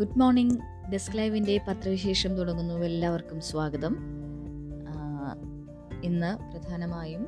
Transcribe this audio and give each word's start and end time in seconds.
Good 0.00 0.18
morning 0.18 0.58
desk 0.92 1.18
ലൈവിന്റെ 1.18 1.60
പത്രവിശേഷം 1.68 2.34
തുടങ്ങുന്നു. 2.34 2.74
എല്ലാവർക്കും 2.74 3.40
സ്വാഗതം. 3.40 3.96
ഇന്ന് 6.04 6.52
പ്രധാനമായും 6.52 7.26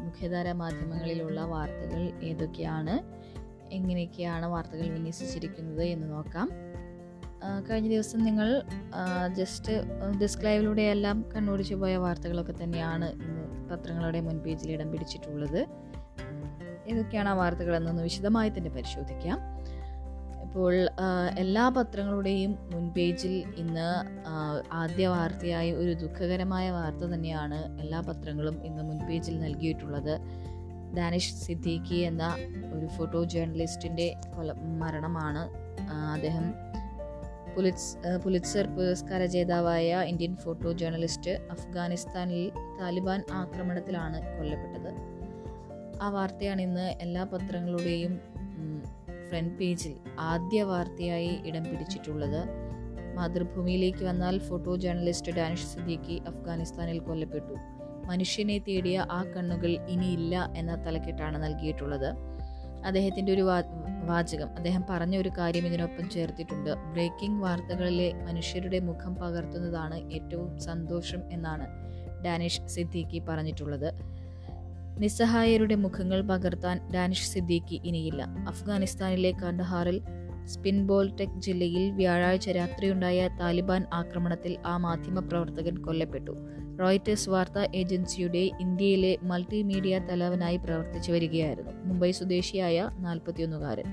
മുഖ്യധാര 0.00 0.52
മാധ്യമങ്ങളിലുള്ള 0.52 1.40
വാർത്തകൾ 1.40 2.12
ഏതൊക്കെയാണ്? 2.22 2.96
എങ്ങനെയൊക്കെയാണ് 3.72 4.46
വാർത്തകൾ 4.46 4.88
വിന്യസിച്ചിരിക്കുന്നത് 4.88 5.82
എന്ന് 5.82 6.12
നോക്കാം. 6.12 6.50
കഴിഞ്ഞ 7.70 7.88
ദിവസം 7.88 8.18
നിങ്ങൾ 8.24 8.62
ജസ്റ്റ് 9.32 9.72
ഡെസ്ക് 10.20 10.44
ലൈവിലൂടെ 10.44 10.82
എല്ലാം 10.82 11.24
കണ്ണോടിച്ചു 11.36 11.74
പോയ 11.74 11.96
വാർത്തകളൊക്കെ 11.96 12.54
തന്നെയാണ് 12.64 13.12
ഇന്ന് 13.12 13.70
പത്രങ്ങളുടെ 13.70 14.20
മുൻപേജിൽ 14.20 14.72
ഇടം 14.72 14.92
പിടിച്ചിട്ടുള്ളത്. 14.92 15.66
ഏതൊക്കെയാണ് 16.88 17.28
ആ 17.28 17.32
വാർത്തകളെന്നൊന്ന് 17.32 18.02
വിശദമായി 18.02 18.48
തന്നെ 18.48 18.70
പരിശോധിക്കാം. 18.70 19.51
ഇപ്പോൾ 20.52 20.74
എല്ലാ 21.38 21.68
പത്രങ്ങളുടെയും 21.68 22.58
മുൻപേജിൽ 22.72 23.34
ഇന്ന് 23.56 23.86
ആദ്യ 24.70 25.06
വാർത്തയായി 25.08 25.70
ഒരു 25.70 25.92
ദുഃഖകരമായ 25.92 26.70
വാർത്ത 26.70 27.04
തന്നെയാണ് 27.04 27.58
എല്ലാ 27.80 28.00
പത്രങ്ങളും 28.00 28.66
ഇന്ന് 28.66 28.82
മുൻപേജിൽ 28.82 29.40
നൽകിയിട്ടുള്ളത്. 29.40 30.20
ദാനിഷ് 30.96 31.34
സിദ്ദീഖി 31.34 31.94
എന്ന 31.94 32.24
ഒരു 32.74 32.86
ഫോട്ടോ 32.86 33.24
ജേർണലിസ്റ്റിന്റെ 33.24 34.14
കൊല 34.36 34.52
മരണമാണ്. 34.52 35.44
അദ്ദേഹം 36.12 36.54
പുലിറ്റ്സ് 37.54 38.18
പുലിറ്റ്സർ 38.24 38.66
പുരസ്കാര 38.76 39.26
ജേതാവായ 39.26 40.02
ഇന്ത്യൻ 40.02 40.36
ഫോട്ടോ 40.36 40.72
ജേർണലിസ്റ്റ് 40.72 41.30
അഫ്ഗാനിസ്ഥാനിൽ 41.30 42.44
താലിബാൻ 42.80 43.22
ആക്രമണത്തിലാണ് 43.32 44.20
കൊല്ലപ്പെട്ടത്. 44.38 44.92
ആ 46.02 46.08
വാർത്തയാണ് 46.10 46.60
ഇന്ന് 46.60 46.86
എല്ലാ 47.00 47.24
പത്രങ്ങളുടെയും 47.32 48.31
ഫ്രണ്ട് 49.32 49.54
പേജിൽ 49.58 49.92
ആദ്യ 50.30 50.62
വാർത്തയായി 50.70 51.30
ഇടം 51.48 51.64
പിടിച്ചിട്ടുള്ളത്. 51.68 52.40
മാതൃഭൂമിയിലേക്ക് 53.16 54.02
വന്നാൽ 54.08 54.34
ഫോട്ടോ 54.38 54.72
ജേർണലിസ്റ്റ് 54.76 55.32
ഡാനിഷ് 55.38 55.68
സിദ്ദിഖി 55.70 56.16
അഫ്ഗാനിസ്ഥാനിൽ 56.30 56.98
കൊല്ലപ്പെട്ടു. 57.06 57.54
മനുഷ്യനെ 58.10 58.56
തേടിയ 58.66 59.06
ആ 59.10 59.20
കണ്ണുകൾ 59.22 59.72
ഇനിയില്ല 59.94 60.34
എന്ന 60.56 60.74
തലക്കെട്ടാണ് 60.84 61.38
നൽകിയിട്ടുള്ളത്. 61.44 62.08
അദ്ദേഹത്തിന്റെ 62.84 63.32
ഒരു 63.32 63.44
വാചകം 64.10 64.48
അദ്ദേഹം 64.58 64.84
പറഞ്ഞ 64.90 65.16
ഒരു 65.16 65.30
കാര്യം 65.38 65.66
ഇതിനൊപ്പം 65.66 66.10
ചേർത്തിട്ടുണ്ട്. 66.10 66.70
ബ്രേക്കിംഗ് 66.92 67.42
വാർത്തകളിലെ 67.42 68.08
മനുഷ്യരുടെ 68.28 68.80
മുഖം 68.90 69.14
പകർത്തുന്നതാണ് 69.14 69.98
ഏറ്റവും 70.18 70.50
സന്തോഷം 70.68 71.22
എന്നാണ് 71.32 71.68
ഡാനിഷ് 72.26 72.62
സിദ്ദീഖി 72.66 73.20
പറഞ്ഞിട്ടുള്ളത്. 73.28 73.90
നിസ്സഹായരുടെ 74.98 75.74
മുഖങ്ങൾ 75.74 76.22
പകർത്താൻ 76.22 76.90
ഡാനിഷ് 76.94 77.30
സിദ്ദീഖി 77.30 77.80
ഇനിയില്ല. 77.84 78.22
അഫ്ഗാനിസ്ഥാനിലെ 78.48 79.30
കണ്ഡഹാറിൽ 79.30 80.00
സ്പിൻബോൾ 80.44 81.16
ടെക് 81.20 81.40
ജില്ലയിൽ 81.40 81.90
വ്യാഴാഴ്ച 81.90 82.48
രാത്രിയുണ്ടായ 82.48 83.28
താലിബാൻ 83.40 83.84
ആക്രമണത്തിൽ 83.92 84.58
ആ 84.66 84.76
മാധ്യമ 84.76 85.20
പ്രവർത്തകൻ 85.20 85.78
കൊല്ലപ്പെട്ടു. 85.78 86.30
റോയിറ്റേഴ്സ് 86.80 87.30
വാർത്താ 87.30 87.68
ഏജൻസിയുടെ 87.74 88.50
ഇന്ത്യയിലെ 88.60 89.18
മൾട്ടിമീഡിയ 89.22 89.98
തലവനായി 89.98 90.56
പ്രവർത്തിച്ചു 90.56 91.12
വരികയായിരുന്നു. 91.12 91.70
മുംബൈ 91.84 92.10
സ്വദേശിയായ 92.10 92.88
നാൽപ്പത്തിയൊന്നുകാരൻ. 92.98 93.84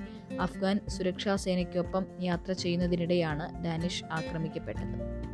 അഫ്ഗാൻ 0.41 0.79
സുരക്ഷാ 0.87 1.35
സേനയ്ക്കൊപ്പം 1.35 2.05
യാത്ര 2.21 2.51
ചെയ്യുന്നതിനിടെയാണ് 2.51 3.65
ഡാനിഷ് 3.65 4.03
ആക്രമിക്കപ്പെട്ടത്. 4.05 5.29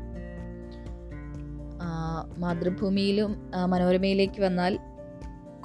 മാതൃഭൂമിയിലും 2.37 3.51
മനോരമയിലേക്ക് 3.65 4.41
വന്നാൽ 4.41 4.79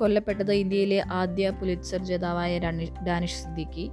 കൊല്ലപ്പെട്ടത് 0.00 0.52
ഇന്ത്യയിലെ 0.52 1.04
ആദ്യ 1.12 1.50
പുലിറ്റ്സർ 1.50 2.04
ജേതാവായ 2.04 2.58
ഡാനി- 2.58 3.04
ഡാനിഷ് 3.04 3.42
സിദ്ദിഖി. 3.42 3.90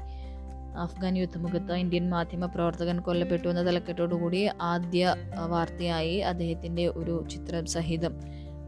അഫ്ഗാൻ 0.78 1.18
യുദ്ധമുഖത്ത് 1.18 1.74
ഇന്ത്യൻ 1.74 2.10
മാധ്യമ 2.10 2.46
പ്രവർത്തകൻ 2.46 3.00
കൊല്ലപ്പെട്ടു 3.00 3.48
എന്ന 3.48 3.68
തലക്കെട്ടോടുകൂടി 3.68 4.50
ആദ്യ 4.62 5.16
വാർത്തയായി 5.48 6.18
അദ്ദേഹത്തിന്റെ 6.18 6.88
ഒരു 6.88 7.26
ചിത്രം 7.32 7.66
സഹിതം. 7.66 8.14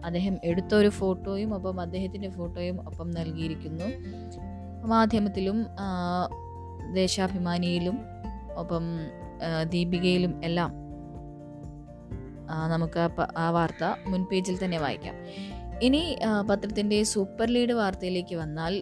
അദ്ദേഹം 0.05 0.38
എടുത്ത 0.44 0.75
ഒരു 0.75 0.89
ഫോട്ടോയും 0.89 1.55
ഒപ്പം 1.55 1.81
അദ്ദേഹത്തിന്റെ 1.81 2.29
ഫോട്ടോയും 2.29 2.88
ഒപ്പം 2.88 3.11
നൽകിയിരിക്കുന്നു. 3.11 3.83
മാധ്യമത്തിലും 4.88 5.66
ദേശാഭിമാനിയിലും 6.94 8.00
ഒപ്പം 8.56 8.83
ദീപികയിലും 9.69 10.41
എല്ലാം 10.44 10.71
നമുക്ക് 12.69 13.09
ആ 13.38 13.50
വാർത്ത 13.50 14.09
മുൻ 14.09 14.23
പേജിൽ 14.23 14.66
തന്നെ 14.66 14.77
വായിക്കാം. 14.77 15.16
ഇനി 15.81 16.17
പത്രത്തിന്റെ 16.50 17.03
സൂപ്പർ 17.03 17.47
ലീഡ് 17.47 17.72
വാർത്തയിലേക്ക് 17.72 18.35
വന്നാൽ 18.35 18.73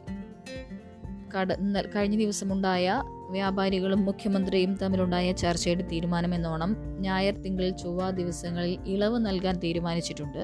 കട 1.36 1.54
കഴിഞ്ഞ 1.96 2.16
ദിവസമുണ്ടായ 2.18 3.04
വ്യാപാരികളും 3.32 4.06
മുഖ്യമന്ത്രിയും 4.06 4.74
തമ്മിലുണ്ടായ 4.82 5.32
ചർച്ചയുടെ 5.32 5.84
തീരുമാനമെന്നോണം 5.84 6.72
ഞായർ 7.00 7.36
തിങ്കൾ 7.42 7.70
ചൊവ്വ 7.70 8.10
ദിവസങ്ങളിൽ 8.10 8.80
ഇളവ് 8.88 9.26
നൽകാൻ 9.26 9.56
തീരുമാനിച്ചിട്ടുണ്ട്. 9.58 10.44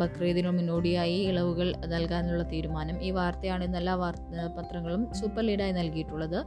ബക്രീദിനു 0.00 0.50
മുന്നോടിയായി 0.56 1.18
ഇളവുകൾ 1.30 1.68
നൽകാനുള്ള 1.92 2.42
തീരുമാനം. 2.52 2.96
ഈ 3.06 3.10
വാർത്തയാണ് 3.10 3.64
ഇന്ന് 3.64 3.78
എല്ലാ 3.78 3.94
പത്രങ്ങളും 4.58 5.02
സൂപ്പർ 5.20 5.42
ലീഡായി 5.48 5.72
നൽകിയിട്ടുള്ളത്. 5.72 6.38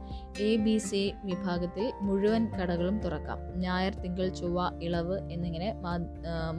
എ 0.48 0.50
ബി 0.64 0.76
സി 0.88 1.02
വിഭാഗത്തിൽ 1.24 1.86
മുഴുവൻ 2.02 2.44
കടകളും 2.58 2.96
തുറക്കാം. 3.04 3.38
ഞായർ 3.64 3.94
തിങ്കൾ 4.02 4.28
ചൊവ്വ 4.40 4.70
ഇളവ് 4.82 5.18
എന്നിങ്ങനെ 5.32 5.70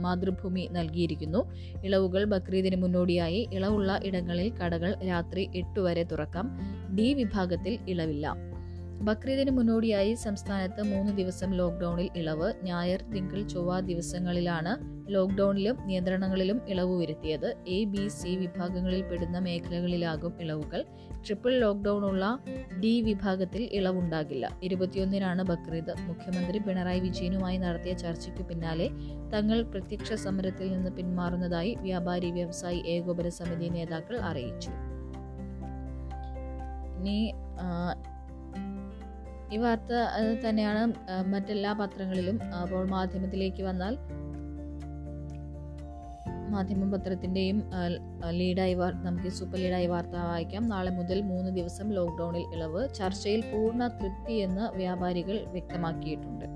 മാതൃഭൂമി 0.04 0.68
നൽകിയിരിക്കുന്നു. 0.78 1.42
ഇളവുകൾ 1.84 2.24
ബക്രീദിന് 2.34 2.76
മുന്നോടിയായി 2.82 3.42
ഇളവുള്ള 3.52 4.00
ഇടങ്ങളിൽ 4.04 4.50
കടകൾ 4.60 4.92
രാത്രി 5.10 5.44
എട്ട് 5.54 5.80
വരെ 5.80 6.02
തുറക്കാം. 6.12 6.48
ഡി 6.96 7.08
വിഭാഗത്തിൽ 7.20 7.78
ഇളവില്ല. 7.88 8.26
ബക്രീദിന് 9.02 9.50
മുന്നോടിയായി 9.50 10.14
സംസ്ഥാനത്ത് 10.14 10.82
മൂന്ന് 10.82 11.12
ദിവസം 11.12 11.50
ലോക്ക്ഡൌണിൽ 11.50 12.08
ഇളവ് 12.16 12.52
ഞായർ 12.62 13.02
തിങ്കൾ 13.02 13.42
ചൊവ്വ 13.42 13.80
ദിവസങ്ങളിലാണ് 13.80 14.72
ലോക്ക്ഡൌണിലും 15.12 15.76
നിയന്ത്രണങ്ങളിലും 15.86 16.60
ഇളവ് 16.68 17.00
വരുത്തിയത്. 17.00 17.54
എ 17.68 17.84
ബി 17.84 18.08
സി 18.08 18.36
വിഭാഗങ്ങളിൽ 18.36 19.02
പെടുന്ന 19.02 19.38
മേഖലകളിലാകും 19.38 20.34
ഇളവുകൾ. 20.40 20.84
ട്രിപ്പിൾ 21.26 21.58
ലോക്ക്ഡൌൺ 21.58 22.04
ഉള്ള 22.04 22.38
ഡി 22.80 23.00
വിഭാഗത്തിൽ 23.00 23.68
ഇളവുണ്ടാകില്ല. 23.72 24.58
ഇരുപത്തിയൊന്നിനാണ് 24.62 25.42
ബക്രീദ്. 25.42 25.94
മുഖ്യമന്ത്രി 26.00 26.58
പിണറായി 26.58 27.00
വിജയനുമായി 27.00 27.56
നടത്തിയ 27.56 27.92
ചർച്ചയ്ക്ക് 27.92 28.42
പിന്നാലെ 28.42 28.88
തങ്ങൾ 29.34 29.62
പ്രത്യക്ഷ 29.62 30.12
സമരത്തിൽ 30.12 30.72
നിന്ന് 30.72 30.90
പിന്മാറുന്നതായി 30.90 31.76
വ്യാപാരി 31.80 32.30
വ്യവസായി 32.30 32.82
ഏകോപന 32.86 33.28
സമിതി 33.28 33.68
നേതാക്കൾ 33.68 34.18
അറിയിച്ചു. 34.20 34.70
ഈ 39.52 39.56
വാർത്ത 39.56 39.92
തന്നെയാണ് 40.48 40.82
മറ്റെല്ലാ 41.32 41.72
പത്രങ്ങളിലും 41.72 42.36
അപ്പോൾ 42.62 42.88
മാധ്യമത്തിലേക്ക് 42.88 43.62
വന്നാൽ 43.62 43.96
മാധ്യമ 46.52 46.88
പത്രത്തിന്റെയും 46.92 47.58
ലീഡായി 48.30 48.74
നമുക്ക് 48.74 49.28
സൂപ്പർ 49.28 49.58
ലീഡായി 49.58 49.86
വാർത്ത 49.86 50.16
വായിക്കാം. 50.30 50.68
നാളെ 50.68 50.90
മുതൽ 50.90 51.20
മൂന്ന് 51.20 51.50
ദിവസം 51.56 51.90
ലോക്ക്ഡൗണിൽ 51.92 52.44
ഇളവ് 52.54 52.94
ചർച്ചയിൽ 52.94 53.40
പൂർണ 53.52 53.86
തൃപ്തി 53.86 54.32
എന്ന് 54.32 54.76
വ്യാപാരികൾ 54.76 55.38
വ്യക്തമാക്കിയിട്ടുണ്ട്. 55.48 56.46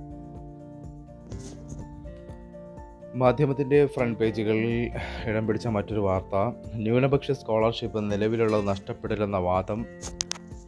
മാധ്യമത്തിന്റെ 3.17 3.87
ഫ്രണ്ട് 3.87 4.19
പേജുകളിൽ 4.19 4.91
ഇടം 5.29 5.47
പിടിച്ച 5.47 5.67
മറ്റൊരു 5.67 6.01
വാർത്ത 6.01 6.37
ന്യൂനപക്ഷ 6.75 7.31
സ്കോളർഷിപ്പ് 7.31 8.13
നിലവിലുള്ളത് 8.13 8.69
നഷ്ടപ്പെടില്ലെന്ന 8.69 9.37
വാദം 9.37 9.87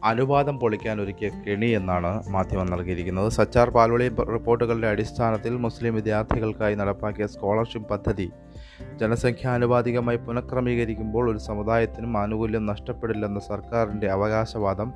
അനുവാദം 0.03 0.59
പൊളിക്കാൻ 0.59 1.01
ഒരുക്കിയ 1.01 1.29
കെണി 1.29 1.65
എന്നാണ് 1.65 2.23
മാധ്യമം 2.27 2.65
നൽകിയിരിക്കുന്നത്. 2.65 3.31
സച്ചാർ 3.31 3.69
പാൽവളി 3.69 4.07
റിപ്പോർട്ടുകളുടെ 4.07 4.87
അടിസ്ഥാനത്തിൽ 4.87 5.57
മുസ്ലിം 5.57 5.95
വിദ്യാർത്ഥികൾക്കായി 5.95 6.75
നടപ്പാക്കിയ 6.75 7.27
സ്കോളർഷിപ്പ് 7.27 7.89
പദ്ധതി 7.89 8.31
ജനസംഖ്യാനുപാതികമായി 8.95 10.17
പുനഃക്രമീകരിക്കുമ്പോൾ 10.17 11.31
ഒരു 11.31 11.37
സമുദായത്തിനും 11.37 12.17
ആനുകൂല്യം 12.17 12.65
നഷ്ടപ്പെടില്ലെന്ന 12.65 13.39
സർക്കാരിന്റെ 13.39 14.07
അവകാശവാദം 14.07 14.93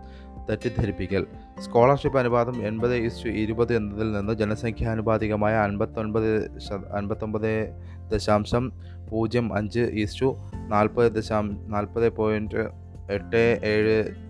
തെറ്റിദ്ധരിപ്പിക്കൽ. 0.49 1.27
സ്കോളർഷിപ്പ് 1.59 2.19
അനുപാതം 2.19 2.67
എൺപത് 2.67 2.93
ഇസ്റ്റു 2.93 3.29
ഇരുപത് 3.29 3.75
എന്നതിൽ 3.75 4.11
നിന്ന് 4.11 4.33
ജനസംഖ്യാനുപാതികമായ 4.33 5.53
അൻപത്തൊൻപത് 5.53 6.47
അൻപത്തൊൻപത് 6.97 7.73
ദശാംശം 8.13 8.71
പൂജ്യം 9.11 9.55
അഞ്ച് 9.55 9.79
ഇസ്റ്റു 9.79 10.37
നാൽപ്പത് 10.67 11.11
ദശാം 11.11 11.71
നാൽപ്പത് 11.71 12.09
പോയിന്റ് 12.09 12.83
എട്ട് 13.11 13.61
ഏഴ് 13.63 14.22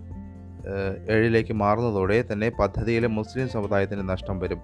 ഏഴിലേക്ക് 1.10 1.52
മാറുന്നതോടെ 1.52 2.24
തന്നെ 2.32 2.48
പദ്ധതിയിലെ 2.48 3.08
മുസ്ലിം 3.08 3.48
സമുദായത്തിന് 3.48 4.08
നഷ്ടം 4.08 4.38
വരും. 4.38 4.60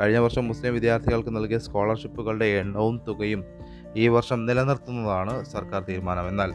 കഴിഞ്ഞ 0.00 0.18
വർഷം 0.18 0.48
മുസ്ലിം 0.48 0.74
വിദ്യാർത്ഥികൾക്ക് 0.74 1.36
നൽകിയ 1.36 1.58
സ്കോളർഷിപ്പുകളുടെ 1.58 2.44
എണ്ണവും 2.44 3.00
തുകയും 3.08 3.44
ഈ 3.96 4.08
വർഷം 4.08 4.46
നിലനിർത്തുന്നതാണ് 4.46 5.44
സർക്കാർ 5.44 5.82
തീരുമാനം. 5.82 6.28
എന്നാൽ 6.28 6.52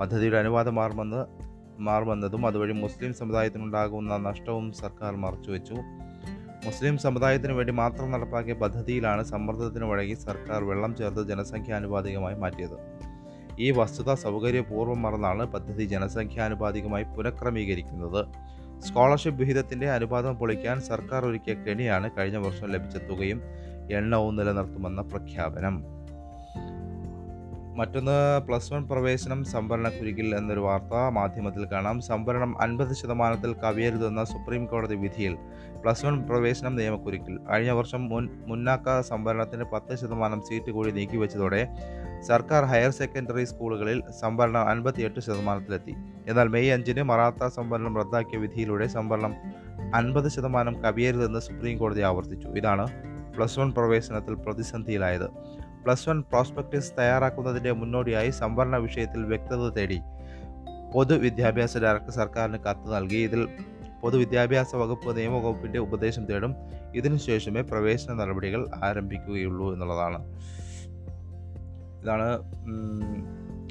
പദ്ധതിയുടെ 0.00 0.36
അനുവാദം 0.36 0.74
മാറുമെന്ന് 0.74 1.48
മാറുമെന്നതും 1.82 2.46
അതുവഴി 2.46 2.72
മുസ്ലിം 2.72 3.14
സമുദായത്തിനുണ്ടാകുന്ന 3.14 4.16
നഷ്ടവും 4.16 4.72
സർക്കാർ 4.72 5.16
മറച്ചുവെച്ചു. 5.16 5.74
മുസ്ലിം 6.66 6.98
സമുദായത്തിന് 6.98 7.52
വേണ്ടി 7.52 7.72
മാത്രം 7.72 8.10
നടപ്പാക്കിയ 8.10 8.54
പദ്ധതിയിലാണ് 8.54 9.24
സമ്മർദ്ദത്തിന് 9.24 9.84
വഴങ്ങി 9.84 10.14
സർക്കാർ 10.14 10.64
വെള്ളം 10.64 10.96
ചേർത്ത് 10.96 11.28
ജനസംഖ്യാനുപാതികമായി 11.28 12.34
മാറ്റിയത്. 12.34 12.97
ഈ 13.58 13.70
വസ്തുത 13.70 14.14
സൗകര്യപൂർവം 14.14 15.02
മറന്നാണ് 15.02 15.46
പദ്ധതി 15.46 15.84
ജനസംഖ്യാനുപാതികമായി 15.84 17.04
പുനഃക്രമീകരിക്കുന്നത്. 17.16 18.20
സ്കോളർഷിപ്പ് 18.86 19.40
വിഹിതത്തിന്റെ 19.40 19.90
അനുപാതം 19.90 20.34
പൊളിക്കാൻ 20.36 20.80
സർക്കാർ 20.80 21.24
ഒരുക്കിയ 21.26 21.54
കെണിയാണ് 21.54 22.10
കഴിഞ്ഞ 22.18 22.36
വർഷം 22.36 22.68
ലഭിച്ച 22.68 22.96
തുകയും 22.96 23.40
എണ്ണവും 23.90 24.36
നിലനിർത്തുമെന്ന 24.36 25.00
പ്രഖ്യാപനം. 25.00 25.97
മറ്റൊന്ന് 27.78 28.40
പ്ലസ് 28.46 28.72
വൺ 28.72 28.88
പ്രവേശനം 28.88 29.44
സംവരണ 29.44 29.88
കുരുക്കിൽ 29.88 30.34
എന്നൊരു 30.34 30.60
വാർത്ത 30.60 30.94
മാധ്യമത്തിൽ 31.10 31.64
കാണാം. 31.64 32.00
സംവരണം 32.00 32.62
അൻപത് 32.62 32.94
ശതമാനത്തിൽ 32.94 33.54
കവിയരുതെന്ന 33.64 34.24
സുപ്രീം 34.24 34.66
കോടതി 34.66 34.94
വിധിയിൽ 34.94 35.34
പ്ലസ് 35.82 36.04
വൺ 36.06 36.26
പ്രവേശനം 36.28 36.76
നിയമക്കുരുക്കിൽ. 36.76 37.38
കഴിഞ്ഞ 37.50 37.70
വർഷം 37.70 38.08
മുൻ 38.08 38.28
മുന്നാക്ക 38.46 39.00
സംവരണത്തിന് 39.00 39.64
പത്ത് 39.64 39.96
ശതമാനം 39.96 40.40
സീറ്റ് 40.40 40.70
കൂടി 40.70 40.90
നീക്കിവെച്ചതോടെ 40.90 41.68
സർക്കാർ 42.26 42.64
ഹയർ 42.64 42.90
സെക്കൻഡറി 42.90 43.44
സ്കൂളുകളിൽ 43.44 44.02
സംവരണം 44.20 44.68
അൻപത്തിയെട്ട് 44.68 45.20
ശതമാനത്തിലെത്തി. 45.20 45.94
എന്നാൽ 46.28 46.48
മെയ് 46.48 46.70
അഞ്ചിന് 46.70 47.02
മറാത്ത 47.02 47.46
സംവരണം 47.46 47.96
റദ്ദാക്കിയ 47.96 48.38
വിധിയിലൂടെ 48.38 48.86
സംവരണം 48.86 49.34
അൻപത് 49.94 50.28
ശതമാനം 50.28 50.82
കവിയരുതെന്ന് 50.82 51.38
സുപ്രീം 51.38 51.78
കോടതി 51.78 52.00
ആവർത്തിച്ചു. 52.00 52.48
ഇതാണ് 52.48 52.86
പ്ലസ് 53.36 53.58
വൺ 53.58 53.72
പ്രവേശനത്തിൽ 53.72 54.34
പ്രതിസന്ധിയിലായത്. 54.34 55.57
പ്ലസ് 55.84 56.08
വൺ 56.08 56.20
പ്രോസ്പെക്ടീസ് 56.20 56.92
തയ്യാറാക്കുന്നതിന്റെ 56.98 57.72
മുന്നോടിയായി 57.72 58.30
സംവരണ 58.30 58.76
വിഷയത്തിൽ 58.76 59.24
വ്യക്തത 59.24 59.68
തേടി 59.68 60.00
പൊതുവിദ്യാഭ്യാസ 60.94 61.78
ഡയറക്ടർ 61.78 62.10
സർക്കാരിന് 62.10 62.58
കത്ത് 62.58 62.96
നൽകി. 62.96 63.16
ഇതിൽ 63.16 63.48
പൊതുവിദ്യാഭ്യാസ 64.00 64.76
വകുപ്പ് 64.76 65.16
നിയമവകുപ്പിന്റെ 65.16 65.78
ഉപദേശം 65.78 66.24
തേടും. 66.24 66.54
ഇതിനുശേഷമേ 66.94 67.60
പ്രവേശന 67.60 68.12
നടപടികൾ 68.12 68.66
ആരംഭിക്കുകയുള്ളൂ 68.84 69.72
എന്നുള്ളതാണ്. 69.72 70.18
ഇതാണ് 72.02 72.28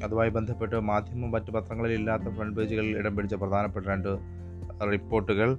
അതുമായി 0.04 0.30
ബന്ധപ്പെട്ട് 0.30 0.76
മാധ്യമം 0.76 1.32
മറ്റ് 1.32 1.52
പത്രങ്ങളിൽ 1.52 1.94
ഇല്ലാത്ത 1.94 2.24
ഫ്രണ്ട് 2.24 2.56
പേജുകളിൽ 2.58 2.98
ഇടം 2.98 3.16
പിടിച്ച 3.16 3.36
പ്രധാനപ്പെട്ട 3.36 3.86
രണ്ട് 3.88 4.12
റിപ്പോർട്ടുകൾ. 4.92 5.58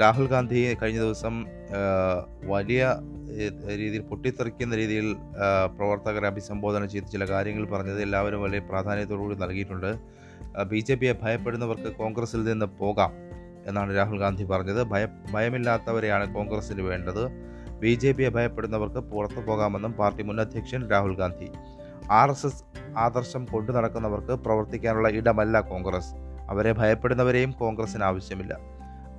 രാഹുൽ 0.00 0.26
ഗാന്ധി 0.32 0.60
കഴിഞ്ഞ 0.80 1.00
ദിവസം 1.00 1.34
വലിയ 2.52 2.82
രീതിയിൽ 3.80 4.02
പൊട്ടിത്തെറിക്കുന്ന 4.10 4.74
രീതിയിൽ 4.80 5.06
പ്രവർത്തകരെ 5.76 6.26
അഭിസംബോധന 6.32 6.84
ചെയ്ത് 6.92 7.08
ചില 7.14 7.24
കാര്യങ്ങൾ 7.32 7.64
പറഞ്ഞത് 7.72 8.00
എല്ലാവരും 8.02 8.42
വലിയ 8.42 8.60
പ്രാധാന്യത്തോടുകൂടി 8.70 9.36
നൽകിയിട്ടുണ്ട്. 9.44 9.90
ബി 10.70 10.80
ജെ 10.88 10.94
പിയെ 10.94 11.14
ഭയപ്പെടുന്നവർക്ക് 11.22 11.90
കോൺഗ്രസിൽ 12.00 12.42
നിന്ന് 12.50 12.66
പോകാം 12.82 13.12
എന്നാണ് 13.68 13.90
രാഹുൽ 13.96 14.18
ഗാന്ധി 14.24 14.44
പറഞ്ഞത്. 14.52 14.80
ഭയ 14.92 15.04
ഭയമില്ലാത്തവരെയാണ് 15.34 16.26
കോൺഗ്രസിന് 16.34 16.82
വേണ്ടത്. 16.90 17.24
ബി 17.82 17.92
ജെ 18.02 18.12
പിയെ 18.18 18.30
ഭയപ്പെടുന്നവർക്ക് 18.36 19.00
പുറത്തു 19.12 19.40
പോകാമെന്നും 19.48 19.92
പാർട്ടി 20.00 20.22
മുൻ 20.28 20.38
അധ്യക്ഷൻ 20.44 20.82
Rahul 20.92 21.14
Gandhi. 21.22 21.48
R 22.20 22.30
S 22.30 22.46
S 22.46 22.62
ആദർശം 23.04 23.42
കൊണ്ടു 23.52 23.72
നടക്കുന്നവർക്ക് 23.72 24.34
പ്രവർത്തിക്കാനുള്ള 24.44 25.08
ഇടമല്ല 25.18 25.60
കോൺഗ്രസ്. 25.72 26.12
അവരെ 26.52 26.72
ഭയപ്പെടുന്നവരെയും 26.80 27.52
കോൺഗ്രസിന് 27.62 28.04
ആവശ്യമില്ല. 28.10 28.54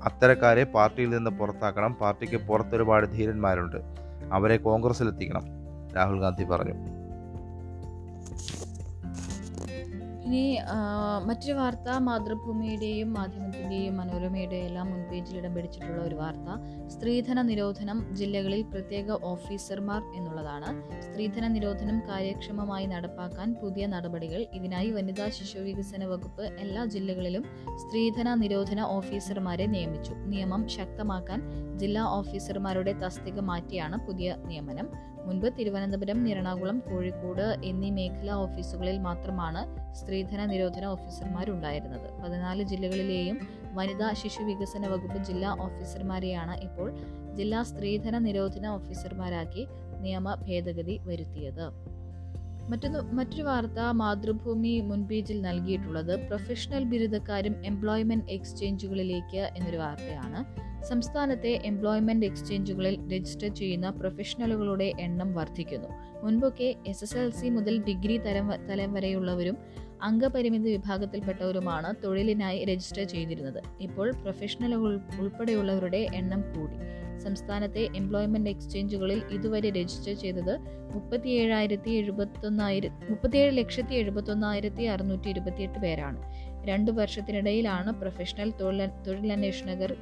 അത്തരക്കാരെ 0.07 0.63
പാർട്ടിയിൽ 0.63 1.09
നിന്ന് 1.09 1.31
പുറത്താക്കണം. 1.39 1.93
പാർട്ടിക്ക് 1.93 2.37
പുറത്തൊരുപാട് 2.49 3.05
ധീരന്മാരുണ്ട്. 3.15 3.79
അവരെ 4.33 4.57
കോൺഗ്രസിലെത്തിക്കണം 4.57 5.45
രാഹുൽ 5.95 6.19
ഗാന്ധി 6.21 6.43
പറഞ്ഞു. 6.43 6.75
ഇനി 10.27 10.45
മറ്റൊരു 11.27 11.53
വാർത്ത 11.57 11.89
മാതൃഭൂമിയുടെയും 12.05 13.09
മാധ്യമത്തിന്റെയും 13.17 13.93
മനോരമയുടെയും 13.99 14.65
എല്ലാം 14.69 14.87
മുൻപേജിൽ 14.93 15.35
ഇടം 15.39 15.53
പിടിച്ചിട്ടുള്ള 15.55 16.01
ഒരു 16.07 16.15
വാർത്ത. 16.15 16.47
സ്ത്രീധന 16.93 17.41
നിരോധനം 17.41 17.99
ജില്ലകളിൽ 18.19 18.61
പ്രത്യേക 18.73 19.17
ഓഫീസർമാർ 19.31 20.01
എന്നുള്ളതാണ്. 20.17 20.69
സ്ത്രീധന 21.05 21.47
നിരോധനം 21.47 21.99
കാര്യക്ഷമമായി 22.09 22.85
നടപ്പാക്കാൻ 22.85 23.55
പുതിയ 23.61 23.85
നടപടികൾ. 23.95 24.41
ഇതിനായി 24.53 24.91
വനിതാ 24.91 25.29
ശിശു 25.29 25.59
വികസന 25.59 26.03
വകുപ്പ് 26.05 26.45
എല്ലാ 26.65 26.85
ജില്ലകളിലും 26.95 27.45
സ്ത്രീധന 27.83 28.33
നിരോധന 28.43 28.81
ഓഫീസർമാരെ 28.97 29.67
നിയമിച്ചു. 29.75 30.15
നിയമം 30.33 30.63
ശക്തമാക്കാൻ 30.77 31.41
ജില്ലാ 31.83 32.03
ഓഫീസർമാരുടെ 32.19 32.95
തസ്തിക 33.05 33.39
മാറ്റിയാണ് 33.51 34.07
പുതിയ 34.07 34.35
നിയമനം. 34.45 34.89
മുൻപ് 35.27 35.47
തിരുവനന്തപുരം 35.59 36.29
എറണാകുളം 36.29 36.79
കോഴിക്കോട് 36.79 37.57
എന്നീ 37.63 37.89
മേഖലാ 37.89 38.33
ഓഫീസുകളിൽ 38.33 38.97
മാത്രമാണ് 38.97 39.61
സ്ത്രീധന 39.93 40.45
നിരോധന 40.45 40.85
ഓഫീസർമാരുണ്ടായിരുന്നത്. 40.85 42.21
പതിനാല് 42.23 42.63
ജില്ലകളിലെയും 42.63 43.39
വനിതാ 43.73 44.13
ശിശു 44.13 44.43
വികസന 44.43 44.87
വകുപ്പ് 44.87 45.23
ജില്ലാ 45.23 45.55
ഓഫീസർമാരെയാണ് 45.59 46.57
ഇപ്പോൾ 46.61 46.95
ജില്ലാ 47.35 47.63
സ്ത്രീധന 47.63 48.17
നിരോധന 48.17 48.67
ഓഫീസർമാരാക്കി 48.67 49.67
നിയമ 49.99 50.35
ഭേദഗതി 50.35 50.99
വരുത്തിയത്. 51.03 51.65
മറ്റൊന്ന് 52.69 52.99
മറ്റൊരു 52.99 53.43
വാർത്ത 53.43 53.79
മാതൃഭൂമി 53.79 54.79
മുൻപേജിൽ 54.79 55.41
നൽകിയിട്ടുള്ളത് 55.41 56.27
പ്രൊഫഷണൽ 56.27 56.83
ബിരുദക്കാരും 56.83 57.65
എംപ്ലോയ്മെന്റ് 57.65 58.31
എക്സ്ചേഞ്ചുകളിലേക്ക് 58.31 59.49
എന്നൊരു 59.57 59.77
വാർത്തയാണ്. 59.77 60.39
സംസ്ഥാനത്തെ 60.89 61.61
എംപ്ലോയ്മെന്റ് 61.65 62.25
എക്സ്ചേഞ്ചുകളിൽ 62.25 63.15
രജിസ്റ്റർ 63.15 63.55
ചെയ്യുന്ന 63.55 63.89
പ്രൊഫഷണലുകളുടെ 63.89 64.93
എണ്ണം 64.99 65.33
വർദ്ധിക്കുന്നു. 65.33 65.87
മുൻപൊക്കെ 66.23 66.75
എസ് 66.87 67.03
എസ് 67.03 67.17
എൽ 67.17 67.31
സി 67.31 67.47
മുതൽ 67.49 67.83
ഡിഗ്രി 67.83 68.17
തരം 68.17 68.67
തലം 68.67 68.93
വരെയുള്ളവരും 68.93 69.57
അംഗപരിമിതി 70.01 70.71
വിഭാഗത്തിൽപ്പെട്ടവരുമാണ് 70.71 71.93
തൊഴിലിനായി 72.03 72.65
രജിസ്റ്റർ 72.65 73.03
ചെയ്തിരുന്നത്. 73.03 73.63
ഇപ്പോൾ 73.79 74.11
പ്രൊഫഷണലുകൾ 74.11 74.99
ഉൾപ്പെടെയുള്ളവരുടെ 75.19 76.07
എണ്ണം 76.15 76.41
കൂടി. 76.41 76.75
സംസ്ഥാനത്തെ 77.19 77.89
എംപ്ലോയ്മെന്റ് 77.95 78.49
എക്സ്ചേഞ്ചുകളിൽ 78.49 79.21
ഇതുവരെ 79.31 79.69
രജിസ്റ്റർ 79.69 80.13
ചെയ്തത് 80.13 80.57
മുപ്പത്തിയേഴായിരത്തി 80.93 81.89
എഴുപത്തൊന്നായിരത്തി 81.89 83.09
മുപ്പത്തിയേഴ് 83.09 83.57
ലക്ഷത്തി 83.57 83.95
എഴുപത്തൊന്നായിരത്തി 83.95 84.83
അറുന്നൂറ്റി 84.83 85.29
ഇരുപത്തിയെട്ട് 85.29 85.79
പേരാണ്. 85.79 86.21
രണ്ടു 86.67 86.91
വർഷത്തിനിടയിലാണ് 86.91 87.91
പ്രൊഫഷണൽ 87.91 88.51
തൊഴിൽ 88.51 88.85
തൊഴിലന്വേഷകർ 89.07 89.95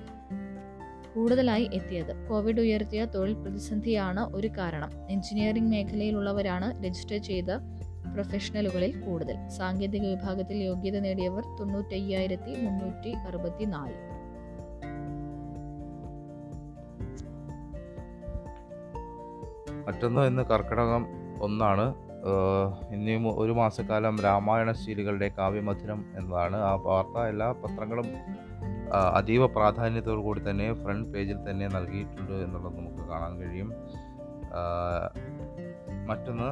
കൂടുതലായി 1.15 1.69
എത്തിയത്. 1.73 2.27
കോവിഡ് 2.29 2.61
ഉയർത്തിയ 2.61 3.05
തൊഴിൽ 3.05 3.33
പ്രതിസന്ധിയാണ് 3.33 4.35
ഒരു 4.35 4.49
കാരണം. 4.57 4.89
എഞ്ചിനീയറിംഗ് 5.09 5.71
മേഖലയിലുള്ളവരാണ് 5.71 6.67
രജിസ്റ്റർ 6.85 7.17
ചെയ്ത 7.17 7.51
പ്രൊഫഷണലുകളിൽ 8.13 8.91
കൂടുതൽ. 9.01 9.37
സാങ്കേതിക 9.49 10.05
വിഭാഗത്തിൽ 10.07 10.57
യോഗ്യത 10.57 10.99
നേടിയവർ 10.99 11.43
തൊണ്ണൂറ്റയ്യായിരത്തി 11.59 12.53
മുന്നൂറ്റി 12.65 13.13
അറുപത്തി 13.27 13.65
നാല് 13.65 13.97
മറ്റൊന്ന് 19.87 20.21
ഇന്ന് 20.21 20.43
കർക്കിടകം 20.43 21.03
ഒന്നാണ്. 21.41 21.95
ഇനി 22.93 23.15
ഒരു 23.37 23.51
മാസക്കാലം 23.51 24.15
രാമായണ 24.23 24.71
ശീലുകളുടെ 24.71 25.27
കാവ്യമധുരം 25.37 26.05
എന്നതാണ് 26.17 26.55
ആ 26.55 26.71
വാർത്ത. 26.75 27.17
എല്ലാ 27.27 27.51
പത്രങ്ങളും 27.51 28.07
അതീവ 29.13 29.45
പ്രാധാന്യത്തോടു 29.45 30.21
കൂടി 30.21 30.41
തന്നെ 30.49 30.73
ഫ്രണ്ട് 30.73 31.09
പേജിൽ 31.09 31.37
തന്നെ 31.49 31.67
നൽകിയിട്ടുണ്ട് 31.67 32.31
എന്നുള്ളത് 32.31 32.77
നമുക്ക് 32.77 33.09
കാണാൻ 33.09 33.39
കഴിയും. 33.39 33.73
മറ്റൊന്ന് 36.07 36.49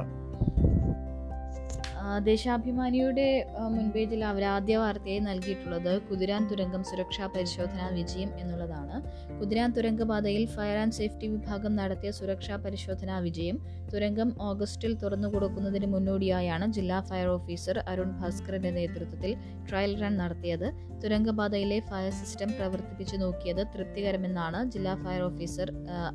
ദേശാഭിമാനിയുടെ 2.28 3.26
മുൻപേജിൽ 3.74 4.24
അവർ 4.24 4.44
ആദ്യ 4.44 4.76
വാർത്തയായി 4.76 5.18
നൽകിയിട്ടുള്ളത് 5.18 6.02
കുതിരാൻ 6.02 6.42
തുരങ്കം 6.50 6.84
സുരക്ഷാ 6.84 7.26
പരിശോധനാ 7.26 7.86
വിജയം 7.88 8.30
എന്നുള്ളതാണ്. 8.38 8.96
കുതിരാൻ 9.40 9.72
തുരങ്കപാതയിൽ 9.76 10.44
ഫയർ 10.46 10.78
ആൻഡ് 10.82 10.92
സേഫ്റ്റി 10.92 11.26
വിഭാഗം 11.26 11.76
നടത്തിയ 11.76 12.10
സുരക്ഷാ 12.10 12.56
പരിശോധനാ 12.56 13.18
വിജയം 13.18 13.58
തുരങ്കം 13.92 14.30
ഓഗസ്റ്റിൽ 14.40 14.94
തുറന്നു 15.02 15.28
കൊടുക്കുന്നതിന് 15.28 15.86
മുന്നോടിയായാണ് 15.86 16.66
ജില്ലാ 16.72 17.00
ഫയർ 17.00 17.28
ഓഫീസർ 17.28 17.78
അരുൺ 17.92 18.10
ഭാസ്കറിന്റെ 18.20 18.70
നേതൃത്വത്തിൽ 18.70 19.32
ട്രയൽ 19.68 20.00
റൺ 20.02 20.16
നടത്തിയത്. 20.16 20.68
തുരങ്കപാതയിലെ 21.04 21.80
ഫയർ 21.90 22.10
സിസ്റ്റം 22.10 22.50
പ്രവർത്തിപ്പിച്ചു 22.58 23.16
നോക്കിയത് 23.16 23.62
തൃപ്തികരമെന്നാണ് 23.74 24.70
ജില്ലാ 24.70 24.94
ഫയർ 25.04 25.22
ഓഫീസർ 25.22 25.70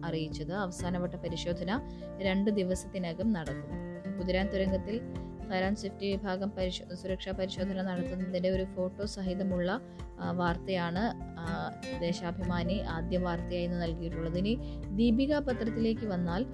അറിയിച്ചത്. 0.10 0.54
അവസാനവട്ട 0.66 1.16
പരിശോധന 1.26 1.80
രണ്ട് 2.28 2.52
ദിവസത്തിനകം 2.60 3.34
നടക്കും. 3.38 3.76
കുതിരാൻ 4.20 4.48
തുരങ്കത്തിൽ 4.54 4.96
ആൻഡ് 5.58 5.78
സേഫ്റ്റി 5.78 6.08
വിഭാഗം 6.12 6.50
പരിശോ 6.50 6.96
സുരക്ഷാ 6.96 7.32
പരിശോധന 7.32 7.82
നടത്തുന്നതിന്റെ 7.82 8.50
ഒരു 8.50 8.66
ഫോട്ടോ 8.76 9.06
സഹിതമുള്ള 9.06 9.80
വാർത്തയാണ് 10.32 11.04
ദേശാഭിമാനി 12.00 12.78
ആദ്യ 12.80 13.18
വാർത്തയായി 13.18 13.64
ഇന്ന് 13.64 13.82
നൽകിയിട്ടുള്ളത്. 13.82 14.38
ഇനി 14.38 14.54
ദീപിക 14.96 15.40
പത്രത്തിലേക്ക് 15.40 16.06
വന്നാൽ 16.06 16.46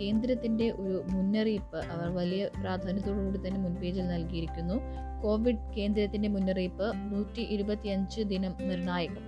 കേന്ദ്രത്തിന്റെ 0.00 0.70
ഒരു 0.70 1.04
മുന്നറിയിപ്പ് 1.12 1.76
അവർ 1.76 2.08
വലിയ 2.08 2.48
പ്രാധാന്യത്തോടുകൂടി 2.60 3.48
തന്നെ 3.48 3.60
മുൻപേജിൽ 3.60 4.06
നൽകിയിരിക്കുന്നു. 4.08 4.76
കോവിഡ് 5.22 5.74
കേന്ദ്രത്തിന്റെ 5.76 6.28
മുന്നറിയിപ്പ് 6.28 6.92
നൂറ്റി 7.12 7.40
ഇരുപത്തിയഞ്ച് 7.40 8.22
ദിനം 8.22 8.54
നിർണായകം. 8.60 9.24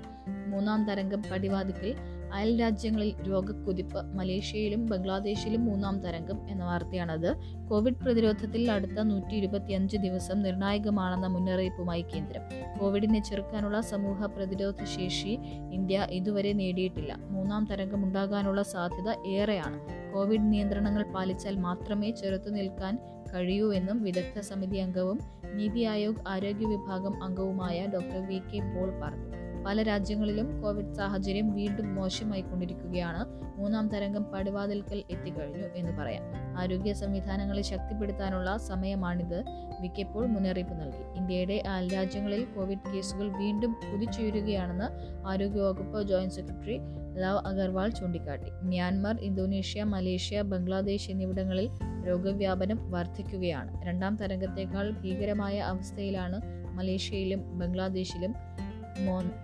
മൂന്നാം 0.53 0.81
തരംഗം 0.89 1.23
പടിവാതിക്കൽ 1.31 1.91
അയൽ 2.33 2.61
രാജ്യങ്ങളിൽ 2.61 3.15
രോഗക്കുതിപ്പ് 3.29 4.17
മലേഷ്യയിലും 4.17 4.87
ബംഗ്ലാദേശിലും 4.87 5.65
മൂന്നാം 5.65 6.01
തരംഗം 6.01 6.51
എന്ന 6.51 6.65
വാർത്തയാണത്. 6.65 7.37
കോവിഡ് 7.71 7.95
പ്രതിരോധത്തിൽ 7.95 8.71
അടുത്ത 8.71 9.01
നൂറ്റി 9.01 9.35
ഇരുപത്തിയഞ്ച് 9.35 9.97
ദിവസം 9.97 10.43
നിർണായകമാണെന്ന 10.43 11.27
മുന്നറിയിപ്പുമായി 11.27 12.03
കേന്ദ്രം. 12.03 12.43
കോവിഡിനെ 12.79 13.23
ചെറുക്കാനുള്ള 13.23 13.81
സമൂഹ 13.81 14.27
പ്രതിരോധ 14.27 14.85
ശേഷി 14.85 15.39
ഇന്ത്യ 15.73 16.07
ഇതുവരെ 16.11 16.53
നേടിയിട്ടില്ല. 16.53 17.15
മൂന്നാം 17.15 17.69
തരംഗം 17.71 18.05
ഉണ്ടാകാനുള്ള 18.05 18.63
സാധ്യത 18.63 19.27
ഏറെയാണ്. 19.27 19.81
കോവിഡ് 20.15 20.53
നിയന്ത്രണങ്ങൾ 20.53 21.03
പാലിച്ചാൽ 21.03 21.57
മാത്രമേ 21.57 22.11
ചെറുത്തു 22.11 22.51
നിൽക്കാൻ 22.51 22.99
കഴിയൂ 23.35 23.73
എന്നും 23.73 24.03
വിദഗ്ധ 24.03 24.41
സമിതി 24.41 24.77
അംഗവും 24.77 25.19
നീതി 25.55 25.81
ആയോഗ് 25.81 26.29
ആരോഗ്യ 26.29 26.67
വിഭാഗം 26.67 27.23
അംഗവുമായ 27.25 27.87
ഡോക്ടർ 27.95 28.27
വി 28.27 28.39
കെ 28.39 28.59
പോൾ 28.59 29.01
പറഞ്ഞു. 29.01 29.48
പല 29.69 29.83
രാജ്യങ്ങളിലും 29.83 30.63
കോവിഡ് 30.63 30.95
സാഹചര്യം 30.95 31.55
വീണ്ടും 31.55 31.95
മോശമായിക്കൊണ്ടിരിക്കുകയാണ്. 31.95 33.25
മൂന്നാം 33.61 33.89
തരംഗം 33.89 34.25
പടിവാതിൽക്കൽ 34.25 35.03
എത്തിക്കഴിഞ്ഞു 35.11 35.67
എന്ന് 35.75 36.03
പറയാം. 36.03 36.23
ആരോഗ്യ 36.59 36.93
സംവിധാനങ്ങളെ 36.93 37.63
ശക്തിപ്പെടുത്താനുള്ള 37.63 38.57
സമയമാണിത്. 38.57 39.45
മിക്കപ്പോൾ 39.81 40.27
മുന്നറിയിപ്പ് 40.27 40.75
നൽകി. 40.75 41.19
ഇന്ത്യയുടെ 41.19 41.63
രാജ്യങ്ങളിൽ 41.95 42.45
കോവിഡ് 42.45 42.95
കേസുകൾ 42.95 43.37
വീണ്ടും 43.39 43.77
കുതിച്ചുയരുകയാണെന്ന് 43.93 44.85
ആരോഗ്യവകുപ്പ് 45.29 46.03
ജോയിന്റ് 46.03 46.35
സെക്രട്ടറി 46.35 46.79
ലവ് 47.19 47.47
അഗർവാൾ 47.47 47.89
ചൂണ്ടിക്കാട്ടി. 47.89 48.51
മ്യാൻമാർ 48.63 49.21
ഇന്തോനേഷ്യ 49.21 49.85
മലേഷ്യ 49.85 50.43
ബംഗ്ലാദേശ് 50.43 51.11
എന്നിവിടങ്ങളിൽ 51.11 51.71
രോഗവ്യാപനം 52.09 52.91
വർദ്ധിക്കുകയാണ് 52.91 53.87
രണ്ടാം 53.87 54.17
തരംഗത്തേക്കാൾ 54.17 54.91
ഭീകരമായ 54.91 55.59
അവസ്ഥയിലാണ് 55.59 56.41
മലേഷ്യയിലും 56.75 57.59
ബംഗ്ലാദേശിലും 57.59 58.35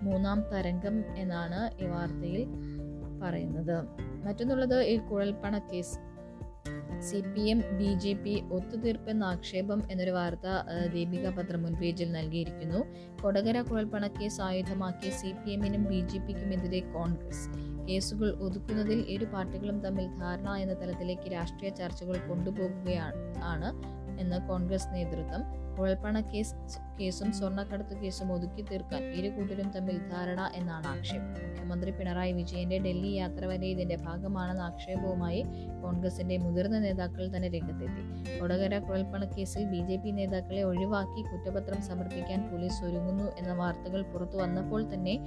മൂന്നാം 0.01 0.43
തരംഗം 0.53 1.03
എന്നാണ് 1.17 1.83
ഈ 1.83 1.87
വാർത്തയിൽ 1.87 2.47
പറയുന്നത്. 3.21 3.83
മറ്റൊന്നുള്ളത് 4.25 4.83
ഈ 4.83 4.97
കുഴൽപ്പണ 4.97 5.57
case. 5.57 5.99
C 7.01 7.21
P 7.21 7.41
M 7.41 7.63
B 7.77 7.93
J 7.93 8.13
P 8.13 8.43
ഒത്തുതീർപ്പെന്ന 8.51 9.23
ആക്ഷേപം 9.23 9.91
എന്നൊരു 9.91 10.11
വാർത്ത 10.11 10.47
ദീപിക 10.93 11.29
പത്രം 11.29 11.63
മുൻപേജിൽ 11.63 12.11
നൽകിയിരിക്കുന്നു. 12.11 12.85
കൊടകര 13.21 13.61
കുഴൽപ്പണ 13.61 14.07
കേസ് 14.07 14.41
ആയുധമാക്കി 14.41 15.09
സി 15.09 15.31
പി 15.31 15.51
എമ്മിനും 15.51 15.83
ബി 15.83 15.99
ജെ 15.99 16.19
പിക്കുമെതിരെ 16.19 16.79
കോൺഗ്രസ്. 16.79 17.49
കേസുകൾ 17.87 18.29
ഒതുക്കുന്നതിൽ 18.31 19.05
ഇരു 19.09 19.25
പാർട്ടികളും 19.25 19.79
തമ്മിൽ 19.79 20.07
ധാരണ 20.07 20.49
എന്ന 20.49 20.73
തലത്തിലേക്ക് 20.73 21.31
രാഷ്ട്രീയ 21.31 21.71
ചർച്ചകൾ 21.71 22.17
കൊണ്ടുപോകുകയാണ് 22.29 23.43
ആണ് 23.43 23.69
എന്ന് 24.19 24.47
കോൺഗ്രസ് 24.47 24.87
നേതൃത്വം 24.87 25.43
കുഴൽപ്പണ 25.77 26.19
കേസ് 26.19 26.55
കേസും 26.99 27.33
സ്വർണക്കടത്ത് 27.33 27.97
കേസും 27.97 28.33
ഒതുക്കി 28.33 28.61
തീർക്കാൻ 28.61 29.03
ഇരു 29.03 29.29
കൂട്ടരും 29.29 29.69
തമ്മിൽ 29.69 29.97
ധാരണ 29.97 30.51
എന്നാണ് 30.55 30.87
ആക്ഷേപം. 30.87 31.31
മുഖ്യമന്ത്രി 31.47 31.91
പിണറായി 31.91 32.33
വിജയന്റെ 32.33 32.77
ഡൽഹി 32.77 33.11
യാത്ര 33.11 33.45
വരെ 33.45 33.67
ഇതിന്റെ 33.67 33.95
ഭാഗമാണെന്ന 33.95 34.61
ആക്ഷേപവുമായി 34.61 35.43
കോൺഗ്രസിന്റെ 35.81 36.37
മുതിർന്ന 36.37 36.79
നേതാക്കൾ 36.79 37.35
തന്നെ 37.35 37.47
രംഗത്തെത്തി. 37.47 38.39
കൊടകര 38.39 38.79
കുഴൽപ്പണ 38.79 39.25
കേസിൽ 39.25 39.65
ബി 39.65 39.77
ജെ 39.77 39.97
പി 39.97 40.11
നേതാക്കളെ 40.11 40.63
ഒഴിവാക്കി 40.63 41.21
കുറ്റപത്രം 41.21 41.81
സമർപ്പിക്കാൻ 41.81 42.49
പോലീസ് 42.51 42.83
ഒരുങ്ങുന്നു 42.83 43.31
എന്ന 43.37 43.53
വാർത്തകൾ 43.53 44.01
പുറത്തു 44.01 44.37
വന്നപ്പോൾ 44.37 44.93
തന്നെ 44.93 45.17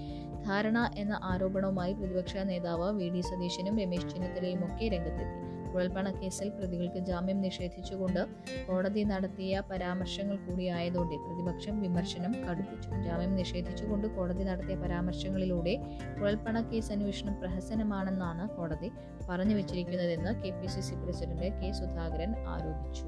ധാരണ 0.46 0.90
എന്ന 0.96 1.20
ആരോപണവുമായി 1.22 1.92
പ്രതിപക്ഷ 1.92 2.36
നേതാവ് 2.36 2.90
വി 2.92 3.08
ഡി 3.08 3.20
സതീശനും 3.20 3.78
രമേശ് 3.78 4.08
ചെന്നിത്തലയും 4.08 4.64
ഒക്കെ 4.64 4.88
രംഗത്തെത്തി. 4.88 5.57
കുഴൽപ്പണ 5.72 6.10
കേസിൽ 6.10 6.48
പ്രതികൾക്ക് 6.48 6.98
ജാമ്യം 6.98 7.40
നിഷേധിച്ചുകൊണ്ട് 7.40 8.20
കോടതി 8.68 9.02
നടത്തിയ 9.02 9.62
പരാമർശങ്ങൾ 9.70 10.36
കൂടിയായതോടെ 10.36 11.16
പ്രതിപക്ഷം 11.16 11.80
വിമർശനം 11.80 12.32
കടുപ്പിച്ചു. 12.50 12.90
ജാമ്യം 13.06 13.36
നിഷേധിച്ചുകൊണ്ട് 13.36 14.06
കോടതി 14.06 14.42
നടത്തിയ 14.42 14.76
പരാമർശങ്ങളിലൂടെ 14.76 15.76
കുഴൽപ്പണ 16.20 16.60
കേസ് 16.60 16.92
അന്വേഷണം 16.92 17.34
പ്രഹസനമാണെന്നാണ് 17.40 18.48
കോടതി 18.48 18.90
പറഞ്ഞു 19.30 19.54
വെച്ചിരിക്കുന്നതെന്ന് 19.54 20.42
K 20.42 20.50
P 20.60 20.66
C 20.66 20.80
C 20.80 20.94
president 20.94 21.50
K 21.60 21.70
Sudhakaran 21.72 22.34
ആരോപിച്ചു. 22.46 23.06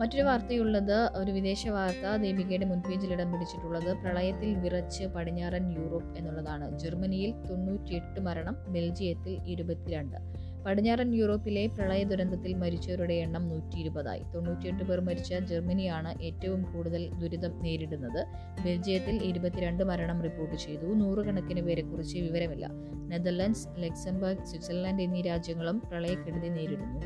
മറ്റൊരു 0.00 0.22
വാർത്തയുള്ളത് 0.22 0.96
ഒരു 1.16 1.30
വിദേശ 1.30 1.68
വാർത്ത 1.68 2.16
ദീപികയുടെ 2.22 2.64
മുൻപേജിൽ 2.64 3.12
ഇടം 3.12 3.32
പിടിച്ചിട്ടുള്ളത് 3.32 3.90
പ്രളയത്തിൽ 4.02 4.54
വിറച്ച് 4.54 5.04
പടിഞ്ഞാറൻ 5.04 5.64
യൂറോപ്പ് 5.72 6.18
എന്നുള്ളതാണ്. 6.18 6.78
ജർമ്മനിയിൽ 6.78 7.30
തൊണ്ണൂറ്റിയെട്ട് 7.48 8.20
മരണം 8.20 8.56
ബെൽജിയത്തിൽ 8.68 9.36
ഇരുപത്തിരണ്ട്. 9.52 10.18
പടിഞ്ഞാറൻ 10.66 11.14
യൂറോപ്പിലെ 11.14 11.66
പ്രളയ 11.66 12.04
ദുരന്തത്തിൽ 12.04 12.54
മരിച്ചവരുടെ 12.54 13.14
എണ്ണം 13.14 13.48
നൂറ്റി 13.48 13.76
ഇരുപതായി 13.76 14.22
തൊണ്ണൂറ്റിയെട്ട് 14.34 14.84
പേർ 14.84 15.00
മരിച്ച 15.00 15.34
ജർമ്മനിയാണ് 15.34 16.22
ഏറ്റവും 16.22 16.62
കൂടുതൽ 16.62 17.10
ദുരിതം 17.18 17.58
നേരിടുന്നത്. 17.58 18.26
ബെൽജിയത്തിൽ 18.64 19.22
ഇരുപത്തിരണ്ട് 19.22 19.84
മരണം 19.84 20.22
റിപ്പോർട്ട് 20.22 20.56
ചെയ്തു. 20.56 20.94
നൂറുകണക്കിന് 20.94 21.60
പേരെക്കുറിച്ച് 21.60 22.18
വിവരമില്ല. 22.18 22.68
നെതർലൻഡ്സ് 23.08 23.68
ലക്സംബർഗ് 23.78 24.44
സ്വിറ്റ്സർലൻഡ് 24.44 25.02
എന്നീ 25.02 25.22
രാജ്യങ്ങളും 25.22 25.80
പ്രളയക്കെടുതി 25.80 26.48
നേരിടുന്നു. 26.48 27.00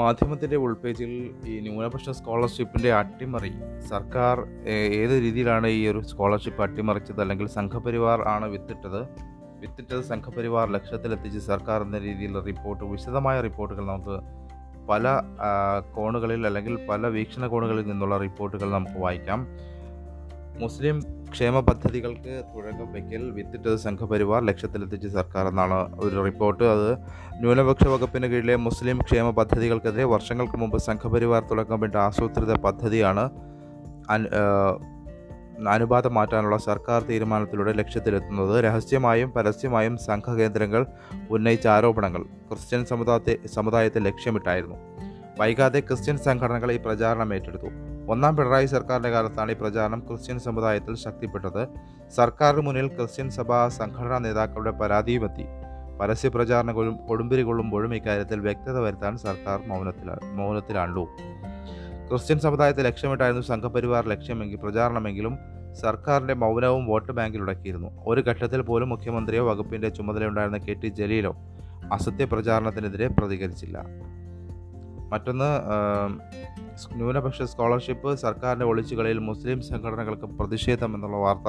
മാധ്യമത്തിന്റെ 0.00 0.56
ഉൾപേജിൽ 0.64 1.12
ഈ 1.50 1.54
ന്യൂനപക്ഷ 1.66 2.10
സ്കോളർഷിപ്പിന്റെ 2.18 2.90
അട്ടിമറി. 3.00 3.52
സർക്കാർ 3.90 4.36
ഏത് 5.00 5.14
രീതിയിലാണ് 5.24 5.68
ഈ 5.78 5.80
ഒരു 5.92 6.00
സ്കോളർഷിപ്പ് 6.10 6.62
അട്ടിമറിച്ചത്? 6.62 7.20
അല്ലെങ്കിൽ 7.24 7.46
സംഘപരിവാർ 7.58 8.20
ആണ് 8.34 8.46
വിത്തിട്ടത്? 8.54 9.00
വിത്തിട്ടത് 9.62 10.02
സംഘപരിവാർ 10.10 10.66
ലക്ഷ്യത്തിലെത്തിച്ച് 10.76 11.40
സർക്കാർ 11.50 11.78
എന്ന 11.86 11.98
രീതിയിൽ 11.98 12.34
റിപ്പോർട്ട് 12.48 12.84
വിശദമായ 12.92 13.36
റിപ്പോർട്ടുകൾ 13.46 13.84
നമുക്ക് 13.92 14.16
പല 14.90 15.06
കോണുകളിൽ 15.96 16.42
അല്ലെങ്കിൽ 16.48 16.74
പല 16.90 17.06
വീക്ഷണ 17.16 17.46
കോണുകളിൽ 17.46 17.84
നിന്നുള്ള 17.88 18.16
റിപ്പോർട്ടുകൾ 18.18 18.68
നമുക്ക് 18.76 18.98
വായിക്കാം. 19.06 19.40
മുസ്ലിം 20.62 20.96
ക്ഷേമ 21.34 21.60
പദ്ധതികൾക്ക് 21.68 22.34
തുടക്കം 22.52 22.88
വയ്ക്കൽ 22.94 23.24
വിത്തിട്ടത് 23.36 23.76
സംഘപരിവാർ 23.84 24.40
ലക്ഷ്യത്തിലെത്തിച്ച് 24.48 25.08
സർക്കാർ 25.16 25.44
എന്നാണ് 25.52 25.78
ഒരു 26.04 26.16
റിപ്പോർട്ട്. 26.26 26.64
അത് 26.74 26.90
ന്യൂനപക്ഷ 27.40 27.86
വകുപ്പിന് 27.94 28.26
കീഴിലെ 28.32 28.56
മുസ്ലിം 28.66 28.98
ക്ഷേമ 29.06 29.30
പദ്ധതികൾക്കെതിരെ 29.38 30.06
വർഷങ്ങൾക്ക് 30.14 30.58
മുമ്പ് 30.62 30.78
സംഘപരിവാർ 30.88 31.42
തുടക്കമിട്ട 31.50 31.96
ആസൂത്രിത 32.06 32.54
പദ്ധതിയാണ് 32.66 33.24
അനുപാതം 35.74 36.12
മാറ്റാനുള്ള 36.16 36.56
സർക്കാർ 36.66 37.00
തീരുമാനത്തിലൂടെ 37.08 37.72
ലക്ഷ്യത്തിലെത്തുന്നത്. 37.80 38.54
രഹസ്യമായും 38.66 39.30
പരസ്യമായും 39.36 39.94
സംഘകേന്ദ്രങ്ങൾ 40.08 40.82
ഉന്നയിച്ച 41.36 41.66
ആരോപണങ്ങൾ 41.76 42.22
ക്രിസ്ത്യൻ 42.50 42.82
സമുദായത്തെ 42.90 43.34
സമുദായത്തെ 43.56 44.00
ലക്ഷ്യമിട്ടായിരുന്നു. 44.08 44.78
വൈകാതെ 45.40 45.80
ക്രിസ്ത്യൻ 45.88 46.16
സംഘടനകൾ 46.26 46.68
ഈ 46.76 46.78
പ്രചാരണം 46.84 47.34
ഏറ്റെടുത്തു. 47.36 47.70
ഒന്നാം 48.12 48.36
പിണറായി 48.36 48.66
സർക്കാരിന്റെ 48.66 49.10
കാലത്താണ് 49.10 49.52
ഈ 49.52 49.54
പ്രചാരണം 49.54 50.00
ക്രിസ്ത്യൻ 50.08 50.38
സമുദായത്തിൽ 50.38 50.94
ശക്തിപ്പെട്ടത്. 50.96 51.68
സർക്കാരിന് 52.16 52.62
മുന്നിൽ 52.62 52.88
ക്രിസ്ത്യൻ 52.88 53.30
സഭാ 53.30 53.68
സംഘടനാ 53.68 54.18
നേതാക്കളുടെ 54.18 54.70
പരാതിയുമെത്തി. 54.70 55.44
പരസ്യ 56.00 56.28
പ്രചാരണ 56.28 56.72
കൊടുമ്പിരി 57.08 57.42
കൊള്ളുമ്പോഴും 57.42 57.94
ഇക്കാര്യത്തിൽ 57.94 58.40
വ്യക്തത 58.40 58.78
വരുത്താൻ 58.78 59.16
സർക്കാർ 59.16 59.60
മൗനത്തിലാണ് 59.66 60.38
മൗനത്തിലാണ്ടു 60.38 61.04
ക്രിസ്ത്യൻ 62.10 62.38
സമുദായത്തെ 62.40 62.82
ലക്ഷ്യമിട്ടായിരുന്നു 62.82 63.46
സംഘപരിവാർ 63.46 64.06
ലക്ഷ്യമെങ്കിൽ 64.08 64.56
പ്രചാരണമെങ്കിലും 64.56 65.38
സർക്കാരിന്റെ 65.80 66.34
മൗനവും 66.34 66.86
വോട്ട് 66.86 67.12
ബാങ്കിൽ 67.12 67.40
ഉടക്കിയിരുന്നു. 67.40 67.88
ഒരു 68.06 68.20
ഘട്ടത്തിൽ 68.20 68.62
പോലും 68.62 68.88
മുഖ്യമന്ത്രിയോ 68.88 69.50
വകുപ്പിന്റെ 69.50 69.88
ചുമതലയുണ്ടായിരുന്ന 69.88 70.58
കെ 70.58 70.72
ടി 70.72 70.86
ജലീലോ 70.86 71.32
അസത്യ 71.92 72.24
പ്രചാരണത്തിനെതിരെ 72.24 73.08
പ്രതികരിച്ചില്ല. 73.08 73.78
മറ്റൊന്ന് 75.12 75.50
ന്യൂനപക്ഷ 76.98 77.42
സ്കോളർഷിപ്പ് 77.42 78.16
സർക്കാരിന്റെ 78.16 78.66
ഒളിച്ചുകളിയിൽ 78.66 79.18
മുസ്ലിം 79.18 79.62
സംഘടനകൾക്ക് 79.62 80.26
പ്രതിഷേധം 80.26 80.94
എന്നുള്ള 80.94 81.16
വാർത്ത 81.16 81.48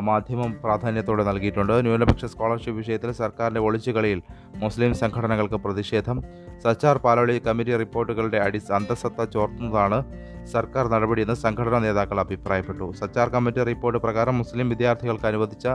മാധ്യമം 0.00 0.50
പ്രാധാന്യത്തോടെ 0.62 1.24
നൽകിയിട്ടുണ്ട്. 1.24 1.72
ന്യൂനപക്ഷ 1.72 2.24
സ്കോളർഷിപ്പ് 2.24 2.76
വിഷയത്തിൽ 2.76 3.10
സർക്കാരിന്റെ 3.12 3.60
ഒളിച്ചുകളിയിൽ 3.60 4.22
മുസ്ലിം 4.56 4.94
സംഘടനകൾക്ക് 4.94 5.54
പ്രതിഷേധം. 5.54 6.22
സച്ചാർ 6.64 6.98
പാലോളി 6.98 7.38
കമ്മിറ്റി 7.46 7.76
റിപ്പോർട്ടുകളുടെ 7.76 8.38
അടി 8.38 8.60
അന്തസത്ത 8.74 9.24
ചോർത്തുന്നതാണ് 9.24 9.98
സർക്കാർ 10.44 10.86
നടപടിയെന്ന് 10.88 11.34
സംഘടനാ 11.34 11.78
നേതാക്കൾ 11.78 12.20
അഭിപ്രായപ്പെട്ടു. 12.20 12.92
സച്ചാർ 12.92 13.28
കമ്മിറ്റി 13.28 13.62
റിപ്പോർട്ട് 13.62 13.98
പ്രകാരം 13.98 14.38
മുസ്ലിം 14.38 14.68
വിദ്യാർത്ഥികൾക്ക് 14.68 15.26
അനുവദിച്ച 15.26 15.66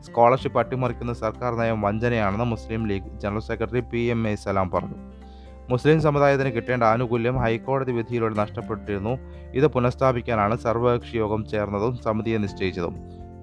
സ്കോളർഷിപ്പ് 0.00 0.58
അട്ടിമറിക്കുന്ന 0.58 1.12
സർക്കാർ 1.12 1.54
നയം 1.54 1.80
വഞ്ചനയാണെന്ന് 1.80 2.44
Muslim 2.44 2.88
League 2.88 3.18
general 3.18 3.38
secretary 3.38 3.80
P 3.80 3.98
M 3.98 4.28
A 4.28 4.34
Salam 4.34 4.70
പറഞ്ഞു. 4.70 5.19
മുസ്ലിം 5.70 5.98
സമുദായത്തിന് 6.04 6.50
കിട്ടേണ്ട 6.56 6.84
ആനുകൂല്യം 6.92 7.36
ഹൈക്കോടതി 7.42 7.92
വിധിയിലൂടെ 7.98 8.34
നഷ്ടപ്പെട്ടിരുന്നു. 8.34 9.12
ഇത് 9.58 9.66
പുനഃസ്ഥാപിക്കാനാണ് 9.74 10.54
സർവകക്ഷി 10.64 11.14
യോഗം 11.22 11.42
ചേർന്നതും 11.52 11.92
സമിതിയെ 12.06 12.38
നിശ്ചയിച്ചതും. 12.44 12.94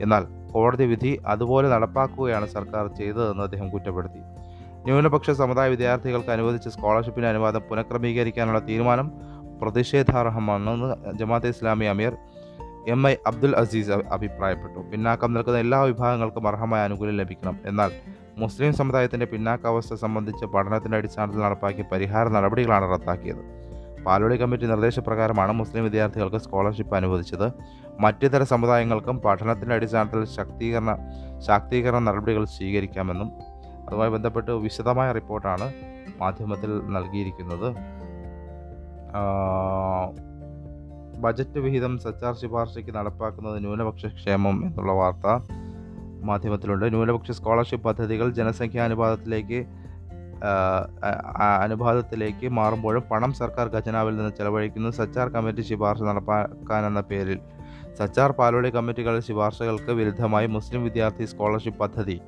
എന്നാൽ 0.01 0.24
കോടതി 0.53 0.86
വിധി 0.91 1.12
അതുപോലെ 1.34 1.67
നടപ്പാക്കുകയാണ് 1.75 2.48
സർക്കാർ 2.55 2.88
ചെയ്തതെന്ന് 3.00 3.43
അദ്ദേഹം 3.43 3.69
കുറ്റപ്പെടുത്തി. 3.69 4.22
ന്യൂനപക്ഷ 4.88 5.29
സമുദായ 5.41 5.67
വിദ്യാർത്ഥികൾക്ക് 5.69 6.31
അനുവദിച്ച 6.36 6.67
സ്കോളർഷിപ്പിന് 6.75 7.27
അനുവാദം 7.31 7.63
പുനഃക്രമീകരിക്കാനുള്ള 7.69 8.60
തീരുമാനം 8.69 9.07
പ്രതിഷേധാർഹമാണെന്ന് 9.62 10.89
ജമാഅത്തെ 11.19 11.50
ഇസ്ലാമി 11.55 11.86
അമീർ 11.93 12.13
എം 12.93 13.01
ഐ 13.07 13.13
അബ്ദുൽ 13.29 13.55
അസീസ് 13.62 13.98
അഭിപ്രായപ്പെട്ടു. 14.15 14.79
പിന്നാക്കം 14.91 15.34
നിൽക്കുന്ന 15.34 15.60
എല്ലാ 15.65 15.79
വിഭാഗങ്ങൾക്കും 15.89 16.48
അർഹമായ 16.48 16.81
ആനുകൂല്യം 16.88 17.17
ലഭിക്കണം. 17.22 17.55
എന്നാൽ 17.65 17.91
മുസ്ലിം 18.41 18.74
സമുദായത്തിന്റെ 18.74 19.25
പിന്നാക്കാവസ്ഥ 19.25 19.94
സംബന്ധിച്ച് 19.94 20.46
പഠനത്തിന്റെ 20.46 20.98
അടിസ്ഥാനത്തിൽ 20.98 21.39
നടപ്പാക്കിയ 21.41 21.84
പരിഹാര 21.91 22.27
നടപടികളാണ് 22.27 22.86
റദ്ദാക്കിയത്. 22.94 23.41
പാലോളി 24.06 24.36
കമ്മിറ്റി 24.36 24.65
നിർദ്ദേശപ്രകാരമാണ് 24.65 25.51
മുസ്ലിം 25.51 25.84
വിദ്യാർത്ഥികൾക്ക് 25.84 26.38
സ്കോളർഷിപ്പ് 26.38 26.96
അനുവദിച്ചത്. 26.96 27.48
മറ്റു 28.00 28.27
തര 28.27 28.44
സമുദായങ്ങൾക്കും 28.44 29.17
പഠനത്തിന്റെ 29.25 29.75
അടിസ്ഥാനത്തിൽ 29.75 30.25
ശാക്തീകരണ 30.36 30.91
ശാക്തീകരണ 31.48 32.00
നടപടികൾ 32.00 32.46
സ്വീകരിക്കാമെന്നും 32.46 33.32
അതുമായി 33.88 34.12
ബന്ധപ്പെട്ട് 34.15 34.51
വിശദമായ 34.51 35.12
റിപ്പോർട്ടാണ് 35.12 35.67
മാധ്യമത്തിൽ 36.22 36.72
നൽകിയിരിക്കുന്നത്. 36.96 37.70
ബജറ്റ് 41.24 41.60
വിഹിതം 41.65 41.94
സച്ചാർ 42.00 42.34
ശുപാർശയ്ക്ക് 42.41 42.91
നടപ്പാക്കുന്നത് 42.96 43.58
ന്യൂനപക്ഷ 43.63 44.06
ക്ഷേമം 44.17 44.58
എന്നുള്ള 44.67 44.91
വാർത്ത 44.91 45.27
മാധ്യമത്തിലുണ്ട്. 46.24 46.86
ന്യൂനപക്ഷ 46.86 47.31
സ്കോളർഷിപ്പ് 47.31 47.86
പദ്ധതികൾ 47.86 48.29
ജനസംഖ്യാനുപാതത്തിലേക്ക് 48.31 49.65
അനുപാതത്തിലേക്ക് 51.62 52.47
മാറുമ്പോഴും 52.50 53.03
പണം 53.12 53.33
സർക്കാർ 53.33 53.67
ഖജനാവിൽ 53.75 54.17
നിന്ന് 54.17 54.31
ചെലവഴിക്കുന്നു. 54.38 54.89
സച്ചാർ 54.89 55.29
കമ്മിറ്റി 55.29 55.62
ശുപാർശ 55.62 56.01
നടപ്പാക്കാനെന്ന 56.01 57.01
പേരിൽ 57.01 57.39
സച്ചാർ 58.00 58.31
പാലോളി 58.31 58.69
കമ്മിറ്റികളുടെ 58.69 59.21
ശുപാർശകൾക്ക് 59.21 59.91
വിരുദ്ധമായി 59.91 60.47
മുസ്ലിം 60.47 60.83
വിദ്യാർത്ഥി 60.83 61.25
സ്കോളർഷിപ്പ് 61.25 61.79
പദ്ധതി. 61.79 62.21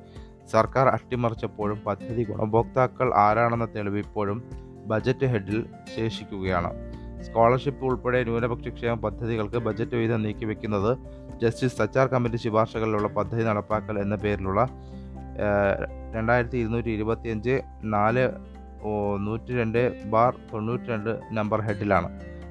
സർക്കാർ 0.52 0.88
അട്ടിമറിച്ചപ്പോഴും 0.88 1.78
പദ്ധതി 1.86 2.24
ഗുണഭോക്താക്കൾ 2.24 3.14
ആരാണെന്ന 3.14 3.68
തെളിവ് 3.76 3.98
ഇപ്പോഴും 3.98 4.42
ബജറ്റ് 4.86 5.26
ഹെഡിൽ 5.26 5.66
ശേഷിക്കുകയാണ്. 5.96 6.89
സ്കോളർഷിപ്പ് 7.26 7.84
ഉൾപ്പെടെ 7.84 8.24
ന്യൂനപക്ഷ 8.24 8.68
ക്ഷേമ 8.68 8.94
പദ്ധതികൾക്ക് 8.94 9.56
ബജറ്റ് 9.56 9.96
വിഹിതം 9.96 10.22
നീക്കിവെക്കുന്നത് 10.22 10.98
ജസ്റ്റിസ് 11.42 11.76
സച്ചാർ 11.76 12.06
കമ്മിറ്റി 12.06 12.36
ശുപാർശകളിലുള്ള 12.36 13.08
പദ്ധതി 13.08 13.42
നടപ്പാക്കൽ 13.42 13.98
എന്ന 13.98 14.14
പേരിലുള്ള 14.14 14.62
രണ്ടായിരത്തി 16.16 16.58
ഇരുന്നൂറ്റി 16.58 16.90
ഇരുപത്തിയഞ്ച് 16.90 17.60
നാല് 17.84 18.24
നൂറ്റി 19.26 19.52
രണ്ട് 19.60 20.08
ബാർ 20.10 20.34
തൊണ്ണൂറ്റി 20.52 20.88
രണ്ട് 20.90 21.20
നമ്പർ 21.32 21.60
ഹെഡിലാണ്. 21.60 22.08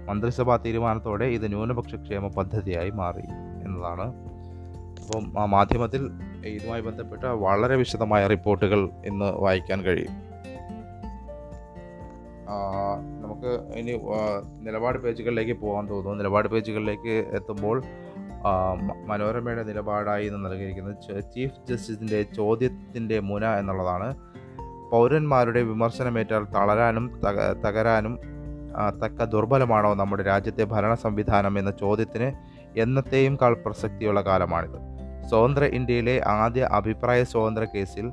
മന്ത്രിസഭാ 0.09 0.57
തീരുമാനത്തോടെ 0.57 1.25
ഇത് 1.25 1.45
ന്യൂനപക്ഷ 1.51 1.95
ക്ഷേമ 1.95 2.27
പദ്ധതിയായി 2.27 2.89
മാറി 2.89 3.25
എന്നതാണ്. 3.65 4.07
അപ്പം 5.01 5.25
ആ 5.41 5.45
മാധ്യമത്തിൽ 5.45 6.01
ഇതുമായി 6.45 6.81
ബന്ധപ്പെട്ട 6.81 7.23
വളരെ 7.23 7.75
വിശദമായ 7.75 8.27
റിപ്പോർട്ടുകൾ 8.27 8.89
ഇന്ന് 9.05 9.29
വായിക്കാൻ 9.43 9.81
കഴിയും. 9.81 10.28
നമുക്ക് 13.21 13.79
ഇനി 13.79 13.99
നിലപാട് 14.59 14.97
പേജുകളിലേക്ക് 14.97 15.53
പോകാൻ 15.53 15.89
തോന്നുന്നു. 15.89 16.17
നിലപാട് 16.17 16.47
പേജുകളിലേക്ക് 16.47 17.25
എത്തുമ്പോൾ 17.33 17.83
മനോരമയുടെ 19.05 19.63
നിലപാടായി 19.63 20.27
ഇന്ന് 20.27 20.49
നൽകിയിരിക്കുന്നത് 20.49 21.23
ചീഫ് 21.35 21.67
ജസ്റ്റിസിന്റെ 21.69 22.21
ചോദ്യത്തിന്റെ 22.21 23.19
മുന 23.19 23.45
എന്നുള്ളതാണ്. 23.45 24.15
പൗരന്മാരുടെ 24.91 25.61
വിമർശനമേറ്റാൽ 25.61 26.43
തളരാനും 26.43 27.19
തക- 27.25 27.55
തകരാനും 27.61 28.19
തക്ക 29.05 29.23
ദുർബലമാണോ 29.23 29.93
നമ്മുടെ 29.93 30.23
രാജ്യത്തെ 30.23 30.63
ഭരണ 30.63 30.93
സംവിധാനം 30.93 31.59
എന്ന 31.59 31.71
ചോദ്യത്തിന് 31.71 32.31
എന്നത്തെയും 32.79 33.37
കാൾ 33.41 33.53
പ്രസക്തിയുള്ള 33.65 34.21
കാലമാണിത്. 34.21 34.89
സ്വതന്ത്ര 35.29 35.63
ഇന്ത്യയിലെ 35.63 36.21
ആദ്യ 36.27 36.69
അഭിപ്രായ 36.71 37.23
സ്വാതന്ത്ര്യ 37.23 37.67
കേസിൽ 37.75 38.11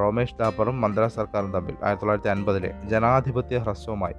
റോമേഷ് 0.00 0.34
താപ്പറും 0.40 0.80
മദ്രാസ് 0.80 1.14
സർക്കാരും 1.14 1.52
തമ്മിൽ 1.52 1.74
ആയിരത്തി 1.84 2.04
തൊള്ളായിരത്തി 2.04 2.28
അൻപതിലെ 2.28 2.74
ജനാധിപത്യ 2.84 3.58
ഹ്രസ്വമായി. 3.58 4.14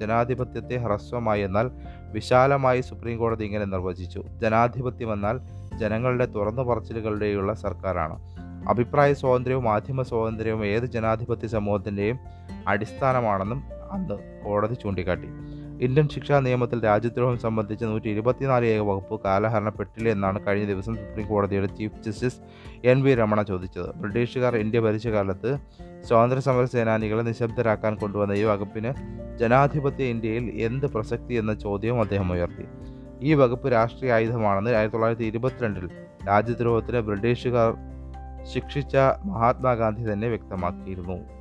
ജനാധിപത്യത്തെ 0.00 0.76
ഹ്രസ്വമായി 0.76 1.42
എന്നാൽ 1.42 1.70
വിശാലമായി 2.12 2.80
സുപ്രീം 2.80 3.18
കോടതി 3.18 3.44
ഇങ്ങനെ 3.44 3.64
നിർവചിച്ചു. 3.64 4.24
ജനാധിപത്യം 4.42 5.12
എന്നാൽ 5.12 5.40
ജനങ്ങളുടെ 5.78 6.26
തുറന്നു 6.26 6.62
പറച്ചിലുകളുടെയുള്ള 6.62 7.54
സർക്കാരാണ്. 7.54 8.36
അഭിപ്രായ 8.68 9.14
സ്വാതന്ത്ര്യവും 9.14 9.64
മാധ്യമ 9.64 10.02
സ്വാതന്ത്ര്യവും 10.02 10.66
ഏത് 10.66 10.84
ജനാധിപത്യ 10.84 11.48
സമൂഹത്തിന്റെയും 11.48 12.18
അടിസ്ഥാനമാണെന്നും 12.68 13.62
അന്ന് 13.92 14.42
കോടതി 14.44 14.74
ചൂണ്ടിക്കാട്ടി. 14.74 15.28
ഇന്ത്യൻ 15.80 16.08
ശിക്ഷാ 16.08 16.40
നിയമത്തിൽ 16.40 16.84
രാജ്യദ്രോഹം 16.84 17.38
സംബന്ധിച്ച് 17.38 17.84
നൂറ്റി 17.84 18.08
ഇരുപത്തിനാല് 18.08 18.66
ഏക 18.66 18.80
വകുപ്പ് 18.80 19.20
കാലഹരണപ്പെട്ടില്ല 19.24 20.08
എന്നാണ് 20.08 20.46
കഴിഞ്ഞ 20.46 20.66
ദിവസം 20.66 20.94
സുപ്രീം 20.94 21.26
കോടതിയുടെ 21.26 21.66
chief 21.66 22.02
justice 22.02 22.40
N 22.84 23.02
V 23.02 23.14
Ramana 23.14 23.42
ചോദിച്ചത്. 23.42 23.90
ബ്രിട്ടീഷുകാർ 23.96 24.56
ഇന്ത്യ 24.56 24.80
ഭരിച്ച 24.80 25.08
കാലത്ത് 25.08 25.58
സ്വാതന്ത്ര്യ 26.02 26.40
സമര 26.40 26.64
സേനാനികളെ 26.64 27.22
നിശബ്ദരാക്കാൻ 27.22 27.94
കൊണ്ടുവന്ന 27.94 28.32
ഈ 28.32 28.42
വകുപ്പിന് 28.42 28.92
ജനാധിപത്യ 29.36 30.04
ഇന്ത്യയിൽ 30.04 30.50
എന്ത് 30.60 30.86
പ്രസക്തി 30.86 31.34
എന്ന 31.34 31.54
ചോദ്യവും 31.54 32.00
അദ്ദേഹം 32.00 32.32
ഉയർത്തി. 32.32 32.66
ഈ 33.22 33.34
വകുപ്പ് 33.34 33.72
രാഷ്ട്രീയ 33.72 34.12
ആയുധമാണെന്ന് 34.12 34.70
ആയിരത്തി 34.70 34.96
തൊള്ളായിരത്തി 34.96 35.24
ഇരുപത്തിരണ്ടിൽ 35.24 35.90
രാജ്യദ്രോഹത്തിന് 36.26 36.98
ബ്രിട്ടീഷുകാർ 36.98 37.74
ശിക്ഷിച്ച 38.54 38.96
മഹാത്മാഗാന്ധി 39.24 40.12
തന്നെ 40.12 40.28
വ്യക്തമാക്കിയിരുന്നു. 40.28 41.35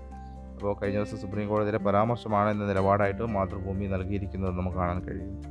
അപ്പോൾ 0.55 0.75
കഴിഞ്ഞ 0.83 0.97
ദിവസം 0.97 1.17
സുപ്രീം 1.17 1.47
കോടതിയിലെ 1.47 1.77
പരാമർശമാണ് 1.77 2.49
എന്ന 2.49 2.65
നിലപാടായിട്ട് 2.65 3.23
മാതൃഭൂമി 3.23 3.85
നൽകിയിരിക്കുന്നത് 3.85 4.57
നമുക്ക് 4.57 4.77
കാണാൻ 4.77 4.99
കഴിയും. 4.99 5.41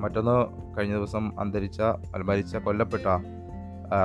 മറ്റൊന്ന് 0.00 0.36
കഴിഞ്ഞ 0.78 0.94
ദിവസം 0.94 1.40
അന്തരിച്ച 1.40 1.82
മരിച്ച 2.24 2.56
കൊല്ലപ്പെട്ട 2.56 3.02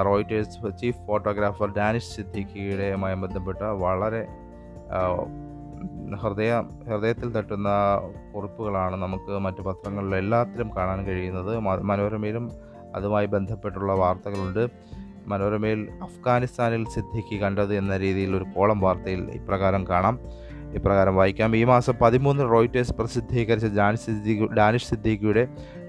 റോയിറ്റേഴ്സ് 0.06 0.78
ചീഫ് 0.82 0.98
ഫോട്ടോഗ്രാഫർ 1.08 1.74
ഡാനിഷ് 1.78 2.16
സിദ്ദിഖിയുടെയുമായി 2.16 3.16
ബന്ധപ്പെട്ട 3.16 3.62
വളരെ 3.62 4.28
ഹൃദയ 6.16 6.52
ഹൃദയത്തിൽ 6.90 7.32
തട്ടുന്ന 7.32 7.70
കുറിപ്പുകളാണ് 8.36 8.96
നമുക്ക് 8.96 9.40
മറ്റ് 9.40 9.62
പത്രങ്ങളിലും 9.62 10.18
എല്ലാത്തിലും 10.18 10.70
കാണാൻ 10.76 11.06
കഴിയുന്നത്. 11.06 11.60
മനോരമയിലും 11.60 12.52
അതുമായി 12.96 13.26
ബന്ധപ്പെട്ടുള്ള 13.26 13.94
വാർത്തകളുണ്ട്. 13.94 14.68
മനോരമയിൽ 15.28 15.88
അഫ്ഗാനിസ്ഥാനിൽ 16.04 16.86
സിദ്ദിഖി 16.94 17.42
കണ്ടത് 17.42 17.76
എന്ന 17.76 17.98
രീതിയിൽ 17.98 18.36
ഒരു 18.36 18.46
കോളം 18.56 18.80
വാർത്തയിൽ 18.80 19.22
ഇപ്രകാരം 19.22 19.88
കാണാം. 19.88 20.20
ഇപ്രകാരം 20.74 21.16
വായിക്കാം. 21.16 21.56
ഈ 21.56 21.64
മാസം 21.64 21.94
പതിമൂന്ന് 22.02 22.52
റോയിറ്റേഴ്സ് 22.52 22.94
പ്രസിദ്ധീകരിച്ച 22.94 23.68
ഡാനിഷ് 23.78 24.02
സിദ്ദീഖ് 24.02 24.50
ഡാനിഷ് 24.50 24.90
സിദ്ദീഖിയുടെ 24.90 25.48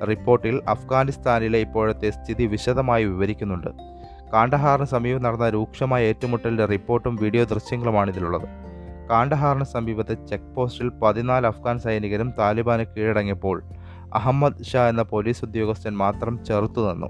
റിപ്പോർട്ടിൽ 0.09 0.63
അഫ്ഗാനിസ്ഥാനിലെ 0.69 1.59
ഇപ്പോഴത്തെ 1.59 2.11
സ്ഥിതി 2.11 2.47
വിശദമായി 2.47 3.05
വിവരിക്കുന്നുണ്ട്. 3.05 3.69
കാണ്ഡഹാറിന് 4.33 4.87
സമീപം 4.87 5.23
നടന്ന 5.23 5.51
രൂക്ഷമായ 5.51 6.05
ഏറ്റുമുട്ടലിന്റെ 6.05 6.65
റിപ്പോർട്ടും 6.65 7.17
വീഡിയോ 7.17 7.45
ദൃശ്യങ്ങളുമാണ് 7.45 8.11
ഇതിലുള്ളത്. 8.11 8.49
കാണ്ഡഹാറിന് 9.11 9.65
സമീപത്തെ 9.65 10.15
ചെക്ക് 10.15 10.55
പോസ്റ്റിൽ 10.55 10.89
പതിനാല് 10.89 11.47
അഫ്ഗാൻ 11.47 11.79
സൈനികരും 11.79 12.33
താലിബാന് 12.39 12.85
കീഴടങ്ങിയപ്പോൾ 12.85 13.63
അഹമ്മദ് 14.15 14.65
ഷാ 14.65 14.89
എന്ന 14.89 15.03
പോലീസ് 15.03 15.45
ഉദ്യോഗസ്ഥൻ 15.45 15.97
മാത്രം 15.97 16.45
ചെറുത്തുനിന്നു 16.45 17.07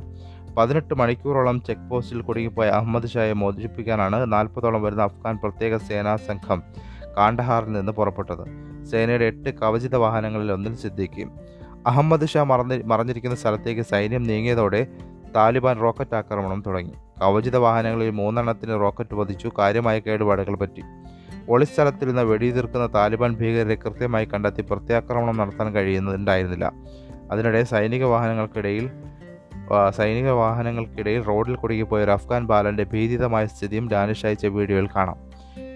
പതിനെട്ട് 0.56 0.94
മണിക്കൂറോളം 0.94 1.62
ചെക്ക് 1.62 1.90
പോസ്റ്റിൽ 1.90 2.20
കുടുങ്ങിപ്പോയ 2.20 2.68
അഹമ്മദ് 2.68 3.06
ഷായെ 3.06 3.32
മോചിപ്പിക്കാനാണ് 3.32 4.32
നാൽപ്പതോളം 4.32 4.82
വരുന്ന 4.82 5.02
അഫ്ഗാൻ 5.02 5.36
പ്രത്യേക 5.36 5.76
സേനാ 5.76 6.16
സംഘം 6.16 6.62
കാണ്ടഹാറിൽ 7.16 7.72
നിന്ന് 7.72 7.92
പുറപ്പെട്ടത്. 7.92 8.44
സേനയുടെ 8.84 9.24
എട്ട് 9.24 9.50
കവചിത 9.50 9.96
വാഹനങ്ങളിൽ 9.96 10.52
ഒന്നിൽ 10.52 10.74
സിദ്ദിഖി 10.74 11.26
അഹമ്മദ് 11.86 12.28
ഷാ 12.28 12.42
മറഞ്ഞി 12.42 12.82
മറഞ്ഞിരിക്കുന്ന 12.82 13.36
സ്ഥലത്തേക്ക് 13.36 13.82
സൈന്യം 13.82 14.22
നീങ്ങിയതോടെ 14.22 14.86
താലിബാൻ 15.36 15.80
റോക്കറ്റ് 15.80 16.14
ആക്രമണം 16.14 16.62
തുടങ്ങി. 16.66 16.92
കവചിത 17.22 17.56
വാഹനങ്ങളിൽ 17.56 18.10
മൂന്നെണ്ണത്തിന് 18.10 18.80
റോക്കറ്റ് 18.80 19.14
പതിച്ചു 19.14 19.50
കാര്യമായ 19.58 19.98
കേടുപാടുകൾ 19.98 20.54
പറ്റി. 20.54 20.82
ഒളിസ്ഥലത്തിരുന്ന 21.48 22.22
വെടിയുതിർക്കുന്ന 22.22 22.86
താലിബാൻ 22.86 23.34
ഭീകരരെ 23.36 23.74
കൃത്യമായി 23.74 24.28
കണ്ടെത്തി 24.34 24.62
പ്രത്യാക്രമണം 24.62 25.36
നടത്താൻ 25.36 25.74
കഴിയുന്നുണ്ടായിരുന്നില്ല 25.74 26.72
അതിനിടെ 27.30 27.62
സൈനിക 27.62 28.04
വാഹനങ്ങൾക്കിടയിൽ 28.04 28.90
സൈനിക 29.90 30.30
വാഹനങ്ങൾക്കിടയിൽ 30.30 31.22
റോഡിൽ 31.22 31.54
കുടുങ്ങിപ്പോയ 31.54 32.04
ഒരു 32.04 32.10
അഫ്ഗാൻ 32.10 32.46
ബാലന്റെ 32.46 32.84
ഭീതിതമായ 32.84 33.46
സ്ഥിതിയും 33.46 33.90
ഡാനിഷ് 33.90 34.26
അയച്ച 34.26 34.46
വീഡിയോയിൽ 34.46 34.88
കാണാം. 34.96 35.16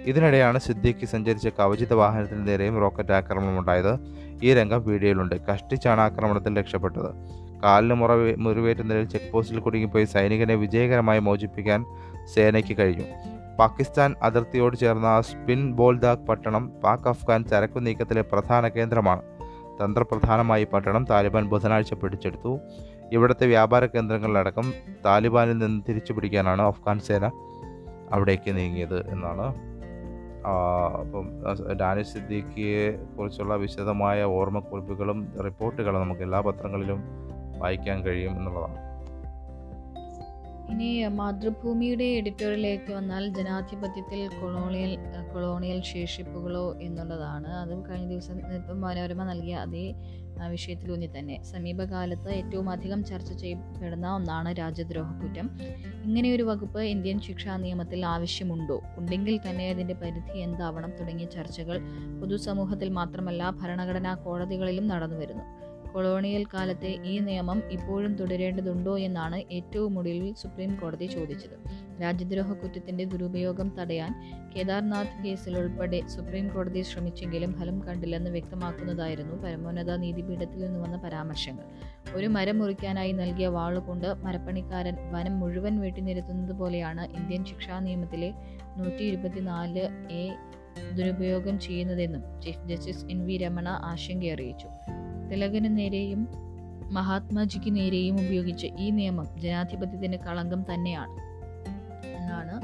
ഇതിനിടെയാണ് 0.04 0.58
സിദ്ദിഖി 0.58 1.04
സഞ്ചരിച്ച 1.04 1.48
കവചിത 1.48 1.94
വാഹനത്തിന് 1.94 2.48
നേരെയും 2.48 2.78
റോക്കറ്റ് 2.78 3.12
ആക്രമണം 3.12 3.58
ഉണ്ടായത്. 3.58 3.98
ഈ 4.42 4.54
രംഗം 4.54 4.84
വീഡിയോയിലുണ്ട്. 4.84 5.34
കഷ്ടിച്ചാണ് 5.34 6.00
ആക്രമണത്തിൽ 6.00 6.58
രക്ഷപ്പെട്ടത്. 6.58 7.10
കാലിന് 7.64 7.94
മുറ 7.94 8.12
മുറിവേറ്റ 8.38 8.78
നിലയിൽ 8.78 9.04
ചെക്ക് 9.04 9.32
പോസ്റ്റിൽ 9.32 9.58
കുടുങ്ങിപ്പോയി 9.58 10.04
സൈനികനെ 10.04 10.54
വിജയകരമായി 10.54 11.18
മോചിപ്പിക്കാൻ 11.18 11.84
സേനയ്ക്ക് 12.34 12.78
കഴിഞ്ഞു. 12.78 13.04
പാകിസ്ഥാൻ 13.58 14.14
അതിർത്തിയോട് 14.22 14.76
ചേർന്ന 14.76 15.20
സ്പിൻ 15.20 15.72
ബോൾദാഗ് 15.72 16.26
പട്ടണം 16.26 16.72
പാക് 16.84 17.08
അഫ്ഗാൻ 17.08 17.44
ചരക്കു 17.44 17.78
നീക്കത്തിലെ 17.78 18.22
പ്രധാന 18.22 18.68
കേന്ദ്രമാണ്. 18.68 19.22
തന്ത്രപ്രധാനമായി 19.84 20.64
പട്ടണം 20.64 21.06
താലിബാൻ 21.10 21.48
ബുധനാഴ്ച 21.48 21.94
പിടിച്ചെടുത്തു. 21.94 22.58
ഇവിടുത്തെ 23.12 23.46
വ്യാപാര 23.46 23.86
കേന്ദ്രങ്ങളിലടക്കം 23.86 24.74
താലിബാനിൽ 25.04 25.58
നിന്ന് 25.58 25.82
തിരിച്ചു 25.88 26.12
പിടിക്കാനാണ് 26.12 26.62
അഫ്ഗാൻ 26.62 26.98
സേന 26.98 27.26
അവിടേക്ക് 28.12 28.56
നീങ്ങിയത് 28.56 28.98
എന്നാണ്. 29.10 29.46
അപ്പം 31.00 31.24
ഡാനി 31.80 32.02
സിദ്ദീഖിയെ 32.02 32.84
കുറിച്ചുള്ള 33.16 33.54
വിശദമായ 33.54 34.22
ഓർമ്മക്കുറിപ്പുകളും 34.22 35.18
റിപ്പോർട്ടുകളും 35.44 36.02
നമുക്ക് 36.02 36.20
എല്ലാ 36.20 36.40
പത്രങ്ങളിലും 36.40 37.00
വായിക്കാൻ 37.58 38.04
കഴിയും 38.04 38.36
എന്നുള്ളതാണ്. 38.36 38.88
ഇനി 40.72 40.88
മാതൃഭൂമിയുടെ 41.06 42.04
എഡിറ്റോറിയലേക്ക് 42.04 42.90
വന്നാൽ 42.92 43.28
ജനാധിപത്യത്തിൽ 43.28 44.20
കൊളോണിയൽ 44.40 44.98
കൊളോണിയൽ 45.34 45.80
ശേഷിപ്പുകളോ 45.82 46.74
എന്നുള്ളതാണ്. 46.80 47.46
അതും 47.46 47.80
കഴിഞ്ഞ 47.86 48.08
ദിവസം 48.08 48.80
മനോരമ 48.80 49.24
നൽകിയ 49.24 49.54
അതേ 49.54 49.86
വിഷയത്തിലൂന്നി 50.46 51.10
തന്നെ. 51.18 51.40
സമീപകാലത്ത് 51.44 52.28
ഏറ്റവും 52.30 52.70
അധികം 52.70 53.04
ചർച്ച 53.04 53.32
ചെയ്യപ്പെടുന്ന 53.32 54.14
ഒന്നാണ് 54.14 54.56
രാജ്യദ്രോഹ 54.56 55.20
കുറ്റം 55.20 55.50
ഇങ്ങനെയൊരു 56.04 56.42
വകുപ്പ് 56.42 56.80
ഇന്ത്യൻ 56.80 57.20
ശിക്ഷാ 57.20 57.56
നിയമത്തിൽ 57.56 58.06
ആവശ്യമുണ്ടോ? 58.06 58.82
ഉണ്ടെങ്കിൽ 58.96 59.40
തന്നെ 59.50 59.70
അതിന്റെ 59.70 59.94
പരിധി 59.94 60.38
എന്താവണം 60.38 60.90
തുടങ്ങിയ 61.00 61.26
ചർച്ചകൾ 61.26 61.78
പൊതുസമൂഹത്തിൽ 62.20 62.88
മാത്രമല്ല 62.88 63.50
ഭരണഘടനാ 63.62 64.14
കോടതികളിലും 64.14 64.86
നടന്നു 64.86 65.16
വരുന്നു. 65.16 65.67
കൊളോണിയൽ 65.94 66.44
കാലത്തെ 66.44 66.98
ഈ 67.04 67.18
നിയമം 67.18 67.62
ഇപ്പോഴും 67.70 68.14
തുടരേണ്ടതുണ്ടോ 68.14 68.98
എന്നാണ് 68.98 69.42
ഏറ്റവും 69.52 69.98
ഒടുവിൽ 69.98 70.34
സുപ്രീം 70.34 70.74
കോടതി 70.74 71.06
ചോദിച്ചത്. 71.06 71.56
രാജ്യദ്രോഹ 72.02 72.52
കുറ്റത്തിന്റെ 72.52 73.04
ദുരുപയോഗം 73.04 73.76
തടയാൻ 73.80 74.14
കേദാർനാഥ് 74.56 75.24
കേസിൽ 75.24 75.58
ഉൾപ്പെടെ 75.58 76.06
സുപ്രീം 76.06 76.48
കോടതി 76.48 76.82
ശ്രമിച്ചെങ്കിലും 76.82 77.52
ഫലം 77.52 77.86
കണ്ടില്ലെന്ന് 77.86 78.30
വ്യക്തമാക്കുന്നതായിരുന്നു 78.30 79.36
പരമോന്നത 79.36 79.96
നീതിപീഠത്തിൽ 79.96 80.58
നിന്ന് 80.58 80.80
വന്ന 80.80 80.96
പരാമർശങ്ങൾ. 80.96 81.64
ഒരു 82.14 82.26
മരം 82.26 82.58
മുറിക്കാനായി 82.58 83.12
നൽകിയ 83.12 83.46
വാളുകൊണ്ട് 83.46 84.14
മരപ്പണിക്കാരൻ 84.14 84.96
വനം 85.12 85.40
മുഴുവൻ 85.40 85.80
വെട്ടിനിരത്തുന്നത് 85.80 86.52
പോലെയാണ് 86.52 87.04
ഇന്ത്യൻ 87.16 87.44
ശിക്ഷാ 87.44 87.78
നിയമത്തിലെ 87.78 88.30
നൂറ്റി 88.76 89.04
ഇരുപത്തിനാല് 89.04 90.12
എ 90.12 90.36
ദുരുപയോഗം 90.96 91.60
ചെയ്യുന്നതെന്നും 91.60 92.42
chief 92.42 92.68
justice 92.68 93.06
N 93.06 93.26
V 93.26 93.36
Ramana 93.36 93.68
ആശങ്ക 93.68 94.26
അറിയിച്ചു. 94.26 94.68
തിലകന് 95.30 95.78
നേരെയും 95.78 96.28
മഹാത്മാജിക്ക് 96.92 97.76
നേരെയും 97.76 98.14
ഉപയോഗിച്ച 98.14 98.66
ഈ 98.78 98.90
നിയമം 98.90 99.26
ജനാധിപത്യത്തിന്റെ 99.38 100.18
കളങ്കം 100.18 100.64
തന്നെയാണ്. 100.74 101.14
എന്നാണ് 102.16 102.54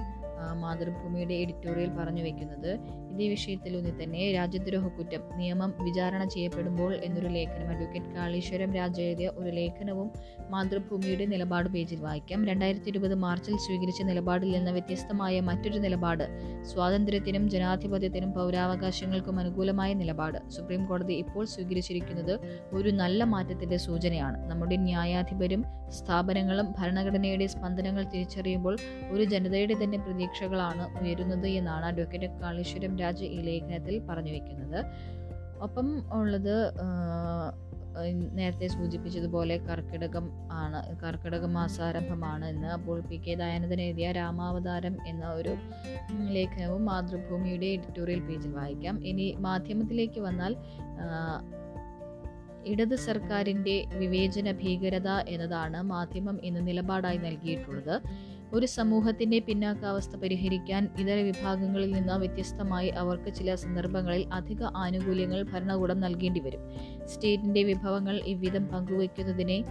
മാതൃഭൂമിയുടെ 0.54 1.34
എഡിറ്റോറിയൽ 1.34 1.90
പറഞ്ഞു 1.90 2.22
വെക്കുന്നത്. 2.22 2.72
ഇതേ 3.14 3.28
വിഷയത്തിലൂന്നി 3.28 3.90
തന്നെ 4.02 4.32
രാജ്യദ്രോഹ 4.32 4.86
കുറ്റം 4.88 5.22
നിയമം 5.36 5.74
വിചാരണ 5.84 6.24
ചെയ്യപ്പെടുമ്പോൾ 6.24 6.94
എന്നൊരു 6.94 7.26
ലേഖനം 7.26 7.68
അഡ്വക്കേറ്റ് 7.70 8.06
കാളീശ്വരം 8.06 8.74
രാജ 8.74 9.00
എഴുതിയ 9.00 9.28
ഒരു 9.28 9.50
ലേഖനവും 9.50 10.10
മാതൃഭൂമിയുടെ 10.50 11.24
നിലപാട് 11.24 11.68
പേജിൽ 11.68 12.00
വായിക്കാം. 12.00 12.44
രണ്ടായിരത്തി 12.44 12.88
ഇരുപത് 12.88 13.14
മാർച്ചിൽ 13.14 13.56
സ്വീകരിച്ച 13.56 14.02
നിലപാടിൽ 14.02 14.50
നിന്ന് 14.52 14.70
വ്യത്യസ്തമായ 14.70 15.40
മറ്റൊരു 15.40 15.78
നിലപാട് 15.78 16.24
സ്വാതന്ത്ര്യത്തിനും 16.62 17.50
ജനാധിപത്യത്തിനും 17.50 18.32
പൗരാവകാശങ്ങൾക്കും 18.32 19.38
അനുകൂലമായ 19.38 19.92
നിലപാട്. 19.94 20.38
സുപ്രീം 20.48 20.86
കോടതി 20.86 21.14
ഇപ്പോൾ 21.14 21.44
സ്വീകരിച്ചിരിക്കുന്നത് 21.44 22.34
ഒരു 22.72 22.88
നല്ല 22.88 23.24
മാറ്റത്തിന്റെ 23.24 23.76
സൂചനയാണ്. 23.76 24.50
നമ്മുടെ 24.50 24.76
ന്യായാധിപരും 24.76 25.64
സ്ഥാപനങ്ങളും 25.90 26.74
ഭരണഘടനയുടെ 26.78 27.46
സ്പന്ദനങ്ങൾ 27.46 28.04
തിരിച്ചറിയുമ്പോൾ 28.04 28.76
ഒരു 29.10 29.24
ജനതയുടെ 29.24 29.74
തന്നെ 29.84 29.98
പ്രതീക്ഷകളാണ് 29.98 30.84
ഉയരുന്നത് 31.00 31.46
എന്നാണ് 31.46 31.84
അഡ്വക്കേറ്റ് 31.86 32.28
കാളീശ്വരം 32.42 32.92
രാജ 33.04 33.20
ഈ 33.36 33.40
ലേഖനത്തിൽ 33.50 33.96
പറഞ്ഞു 34.08 34.32
വെക്കുന്നത്. 34.32 34.80
ഒപ്പം 35.66 35.88
ഉള്ളത് 36.18 36.56
നേരത്തെ 38.38 38.66
സൂചിപ്പിച്ചതുപോലെ 38.66 39.56
കർക്കിടകം 39.66 40.24
ആണ് 40.52 40.78
കർക്കിടക 41.02 41.44
മാസാരംഭമാണ് 41.56 42.44
എന്ന് 42.52 42.70
അപ്പോൾ 42.76 42.98
പി 43.00 43.16
കെ 43.16 43.34
ദയാനന്ദൻ 43.40 43.80
എഴുതിയ 43.80 44.08
രാമാവതാരം 44.18 44.94
എന്ന 45.06 45.24
ഒരു 45.38 45.52
ലേഖനവും 46.36 46.82
മാതൃഭൂമിയുടെ 46.90 47.68
എഡിറ്റോറിയൽ 47.76 48.22
പേജിൽ 48.28 48.52
വായിക്കാം. 48.52 48.96
ഇനി 49.10 49.26
മാധ്യമത്തിലേക്ക് 49.46 50.20
വന്നാൽ 50.20 50.54
ഇടത് 52.72 52.96
സർക്കാരിന്റെ 53.06 53.76
വിവേചന 54.02 54.50
ഭീകരത 54.62 55.08
എന്നതാണ് 55.34 55.80
മാധ്യമം 55.94 56.36
ഇന്ന് 56.44 56.62
നിലപാടായി 56.68 57.18
നൽകിയിട്ടുള്ളത്. 57.26 57.96
ഒരു 58.52 58.66
സമൂഹത്തിന്റെ 58.66 59.38
പിന്നാക്കാവസ്ഥ 59.38 60.16
പരിഹരിക്കാൻ 60.16 60.88
ഇതര 60.98 61.22
വിഭാഗങ്ങളിൽ 61.22 61.90
നിന്ന് 61.90 62.12
വ്യത്യസ്തമായി 62.12 62.88
അവർക്ക് 62.88 63.34
ചില 63.34 63.54
സന്ദർഭങ്ങളിൽ 63.54 64.28
അധിക 64.32 64.62
ആനുകൂല്യങ്ങൾ 64.76 65.42
ഭരണകൂടം 65.42 66.00
നൽകേണ്ടി 66.00 66.40
വരും 66.40 66.62
സ്റ്റേറ്റിന്റെ 67.04 67.62
വിഭവങ്ങൾ 67.62 68.20
ഇவ்விധം 68.26 68.66
പങ്കുവയ്ക്കുന്നതിനെ 68.66 69.64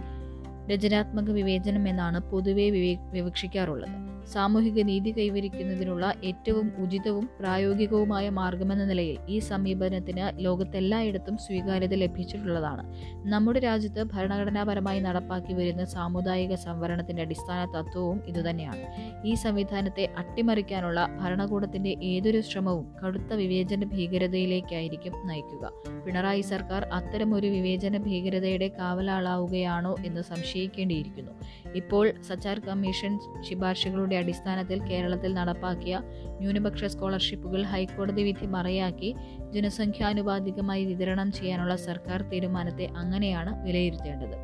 രചനാത്മക 0.70 1.30
വിവേചനം 1.30 1.88
എന്നാണ് 1.88 2.20
പൊതുവെ 2.20 2.70
വിവേ- 2.70 2.98
വിവക്ഷിക്കാറുള്ളത്. 2.98 4.14
സാമൂഹിക 4.26 4.82
നീതി 4.82 5.10
കൈവരിക്കുന്നതിനുള്ള 5.10 6.14
ഏറ്റവും 6.24 6.72
ഉചിതവും 6.78 7.28
പ്രായോഗികവുമായ 7.40 8.28
മാർഗമെന്ന 8.28 8.84
നിലയിൽ 8.84 9.18
ഈ 9.28 9.38
സമീപനത്തിന് 9.38 10.44
ലോകത്തെല്ലായിടത്തും 10.44 11.36
സ്വീകാര്യത 11.36 11.94
ലഭിച്ചിട്ടുള്ളതാണ്. 11.94 12.94
നമ്മുടെ 13.26 13.60
രാജ്യത്ത് 13.60 14.04
ഭരണഘടനാപരമായി 14.04 15.00
നടപ്പാക്കി 15.00 15.52
വരുന്ന 15.52 15.84
സാമുദായിക 15.84 16.54
സംവരണത്തിന്റെ 16.54 17.22
അടിസ്ഥാന 17.22 17.80
തത്വവും 17.80 18.20
ഇതുതന്നെയാണ്. 18.26 18.80
ഈ 19.26 19.34
സംവിധാനത്തെ 19.34 20.08
അട്ടിമറിക്കാനുള്ള 20.18 21.08
ഭരണകൂടത്തിന്റെ 21.20 21.96
ഏതൊരു 22.02 22.40
ശ്രമവും 22.40 22.94
കടുത്ത 23.06 23.32
വിവേചന 23.32 23.84
ഭീകരതയിലേക്കായിരിക്കും 23.84 25.12
നയിക്കുക. 25.26 25.72
പിണറായി 26.06 26.40
സർക്കാർ 26.40 26.84
അത്തരമൊരു 26.92 27.46
വിവേചന 27.46 27.98
ഭീകരതയുടെ 27.98 28.68
കാവലാളാവുകയാണോ 28.68 29.96
എന്ന് 30.06 30.20
സംശയിക്കേണ്ടിയിരിക്കുന്നു 30.54 31.32
ഇപ്പോൾ 31.74 32.04
സച്ചാർ 32.28 32.58
കമ്മീഷൻ 32.58 33.12
ശുപാർശകളുടെ 33.46 34.16
അടിസ്ഥാനത്തിൽ 34.16 34.78
കേരളത്തിൽ 34.90 35.30
നടപ്പാക്കിയ 35.34 35.94
ന്യൂനപക്ഷ 36.40 36.84
സ്കോളർഷിപ്പുകൾ 36.84 37.62
ഹൈക്കോടതി 37.62 38.22
വിധി 38.22 38.46
മറയാക്കി 38.46 39.10
ജനസംഖ്യാനുപാതികമായി 39.54 40.84
വിതരണം 40.84 41.30
ചെയ്യാനുള്ള 41.32 41.76
സർക്കാർ 41.88 42.22
തീരുമാനത്തെ 42.32 42.88
അങ്ങനെയാണ് 42.96 43.52
വിലയിരുത്തേണ്ടത്. 43.66 44.36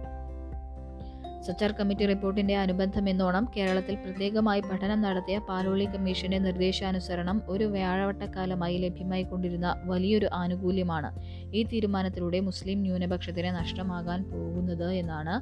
സച്ചാർ 1.46 1.70
കമ്മിറ്റി 1.72 2.04
റിപ്പോർട്ടിന്റെ 2.06 2.54
അനുബന്ധം 2.56 3.04
എന്നോണം 3.08 3.44
കേരളത്തിൽ 3.56 3.94
പ്രത്യേകമായി 3.94 4.60
പഠനം 4.60 4.98
നടത്തിയ 5.00 5.36
പാലോളി 5.48 5.84
കമ്മീഷന്റെ 5.84 6.38
നിർദ്ദേശാനുസരണം 6.38 7.42
ഒരു 7.48 7.64
വ്യാഴവട്ടക്കാലമായി 7.64 8.76
ലഭ്യമായി 8.78 9.22
കൊണ്ടിരുന്ന 9.22 9.68
വലിയൊരു 9.84 10.28
ആനുകൂല്യമാണ് 10.32 11.10
ഈ 11.54 11.62
തീരുമാനത്തിലൂടെ 11.62 12.40
മുസ്ലിം 12.40 12.80
ന്യൂനപക്ഷത്തിന് 12.82 13.52
നഷ്ടമാകാൻ 13.54 14.20
പോകുന്നത് 14.30 14.88
എന്നാണ് 14.94 15.36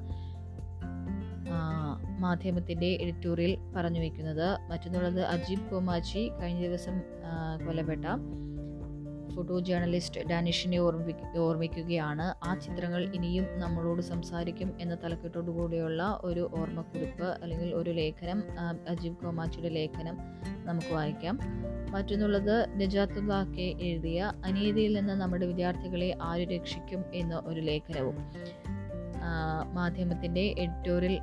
മാധ്യമത്തിന്റെ 2.19 2.87
എഡിറ്റോറിയൽ 2.87 3.59
പറഞ്ഞു 3.77 4.01
വയ്ക്കുന്നത് 4.01 4.49
മറ്റൊന്നുള്ളത് 4.71 5.21
അജീബ് 5.21 5.71
കോമാച്ചി 5.71 6.31
കഴിഞ്ഞ 6.43 6.63
ദിവസം 6.67 6.99
കൊല്ലപ്പെട്ട 7.67 8.05
ഫോട്ടോ 9.35 9.61
ജേർണലിസ്റ്റ് 9.61 10.21
ഡാനിഷിനെ 10.31 10.79
ഓർമ്മിപ്പി 10.79 11.39
ഓർമ്മിക്കുകയാണ്. 11.39 12.49
ആ 12.49 12.55
ചിത്രങ്ങൾ 12.55 13.03
ഇനിയും 13.15 13.47
നമ്മളോട് 13.59 14.03
സംസാരിക്കും 14.03 14.71
എന്ന 14.81 14.95
തലക്കെട്ടോടു 14.95 15.51
കൂടിയുള്ള 15.51 16.21
ഒരു 16.25 16.51
ഓർമ്മക്കുറിപ്പ് 16.61 17.29
അല്ലെങ്കിൽ 17.43 17.75
ഒരു 17.75 17.91
ലേഖനം 17.91 18.43
അജീബ് 18.89 19.17
കോമാച്ചിയുടെ 19.17 19.69
ലേഖനം 19.69 20.19
നമുക്ക് 20.65 20.95
വായിക്കാം. 20.95 21.39
മറ്റൊന്നുള്ളത് 21.91 22.81
നജാത്തുല്ലാക്കെ 22.81 23.75
എഴുതിയ 23.81 24.33
അനീതിയിൽ 24.45 24.99
നിന്ന് 24.99 25.15
നമ്മുടെ 25.15 25.47
വിദ്യാർത്ഥികളെ 25.47 26.19
ആര് 26.23 26.49
രക്ഷിക്കും 26.49 27.05
എന്ന 27.15 27.43
ഒരു 27.45 27.61
ലേഖനവും. 27.61 28.17
മാധ്യമത്തിന്റെ 29.79 30.45
എഡിറ്റോറിയൽ 30.59 31.17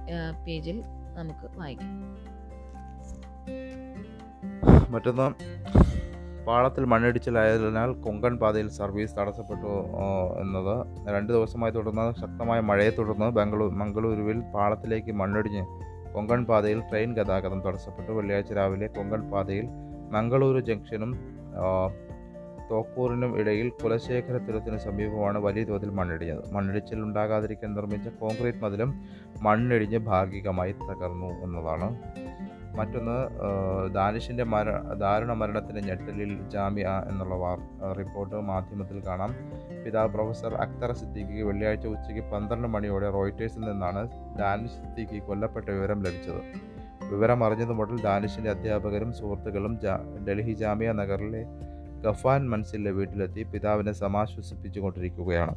പേജിൽ 0.45 0.77
നമുക്ക് 1.17 1.45
വായിക്കാം. 1.59 1.91
മറ്റൊന്ന് 4.93 5.27
പാളത്തിൽ 6.47 6.83
മണ്ണിടിച്ചിലായതിനാൽ 6.85 7.91
കൊങ്കൺ 8.01 8.33
പാതയിൽ 8.37 8.67
സർവീസ് 8.69 9.15
തടസ്സപ്പെട്ടു 9.19 9.71
എന്നത്. 10.41 10.75
രണ്ട് 11.15 11.33
ദിവസമായി 11.33 11.71
തുടർന്ന് 11.71 12.05
ശക്തമായ 12.21 12.59
മഴയെ 12.59 12.89
തുടർന്ന് 12.89 13.29
ബംഗളൂർ 13.37 13.71
മംഗളൂരുവിൽ 13.81 14.39
പാളത്തിലേക്ക് 14.55 15.11
മണ്ണിടിഞ്ഞ് 15.11 15.63
കൊങ്കൺ 16.15 16.41
പാതയിൽ 16.45 16.79
ട്രെയിൻ 16.89 17.13
ഗതാഗതം 17.13 17.61
തടസ്സപ്പെട്ടു. 17.61 18.11
വെള്ളിയാഴ്ച 18.11 18.53
രാവിലെ 18.53 18.87
കൊങ്കൺ 18.87 19.23
പാതയിൽ 19.31 19.65
മംഗളൂരു 20.11 20.59
ജംഗ്ഷനും 20.59 21.13
തോക്കൂറിനും 22.71 23.39
ഇടയിൽ 23.39 23.69
കുലശേഖര 23.69 24.37
തുരത്തിന് 24.37 24.77
സമീപമാണ് 24.77 25.37
വലിയ 25.37 25.63
തോതിൽ 25.63 25.89
മണ്ണിടിഞ്ഞത്. 25.89 26.43
മണ്ണിടിച്ചിൽ 26.53 26.99
ഉണ്ടാകാതിരിക്കാൻ 27.01 27.75
നിർമ്മിച്ച 27.75 28.07
കോൺക്രീറ്റ് 28.07 28.63
മതിലും 28.63 28.91
മണ്ണിടിഞ്ഞ് 29.41 29.97
ഭാഗികമായി 29.97 30.71
തകർന്നു 30.71 31.31
എന്നതാണ്. 31.45 31.89
മറ്റൊന്ന് 32.77 33.17
ദാനിഷിന്റെ 33.93 34.43
മര 34.43 34.69
ദാരുണ 35.01 35.33
മരണത്തിന്റെ 35.33 35.81
ഞെട്ടലിൽ 35.81 36.31
ജാമ്യ 36.49 36.87
എന്നുള്ള 37.11 37.35
വാർ 37.35 37.59
റിപ്പോർട്ട് 37.99 38.35
മാധ്യമത്തിൽ 38.35 38.97
കാണാം. 39.07 39.31
പിതാവ് 39.85 40.09
പ്രൊഫസർ 40.09 40.53
അക്തർ 40.55 40.91
സിദ്ദീഖിക്ക് 40.93 41.43
വെള്ളിയാഴ്ച 41.43 41.87
ഉച്ചയ്ക്ക് 41.87 42.23
പന്ത്രണ്ട് 42.31 42.67
മണിയോടെ 42.67 43.09
റോയിറ്റേഴ്സിൽ 43.09 43.63
നിന്നാണ് 43.71 44.01
ദാനിഷ് 44.37 44.73
സിദ്ദീഖി 44.73 45.19
കൊല്ലപ്പെട്ട 45.19 45.67
വിവരം 45.69 46.01
ലഭിച്ചത്. 46.03 46.41
വിവരം 47.11 47.39
അറിഞ്ഞതു 47.45 47.73
മുതൽ 47.73 47.97
ദാനിഷിന്റെ 48.01 48.49
അധ്യാപകരും 48.49 49.13
സുഹൃത്തുക്കളും 49.13 49.73
ഡൽഹി 50.27 50.53
ജാമ്യ 50.53 50.91
നഗറിലെ 50.91 51.43
ഗഫാൻ 52.03 52.49
മൻസിലെ 52.49 52.91
വീട്ടിലെത്തി 52.91 53.43
പിതാവിനെ 53.43 53.91
സമാശ്വസിപ്പിച്ചുകൊണ്ടിരിക്കുകയാണ്. 53.91 55.55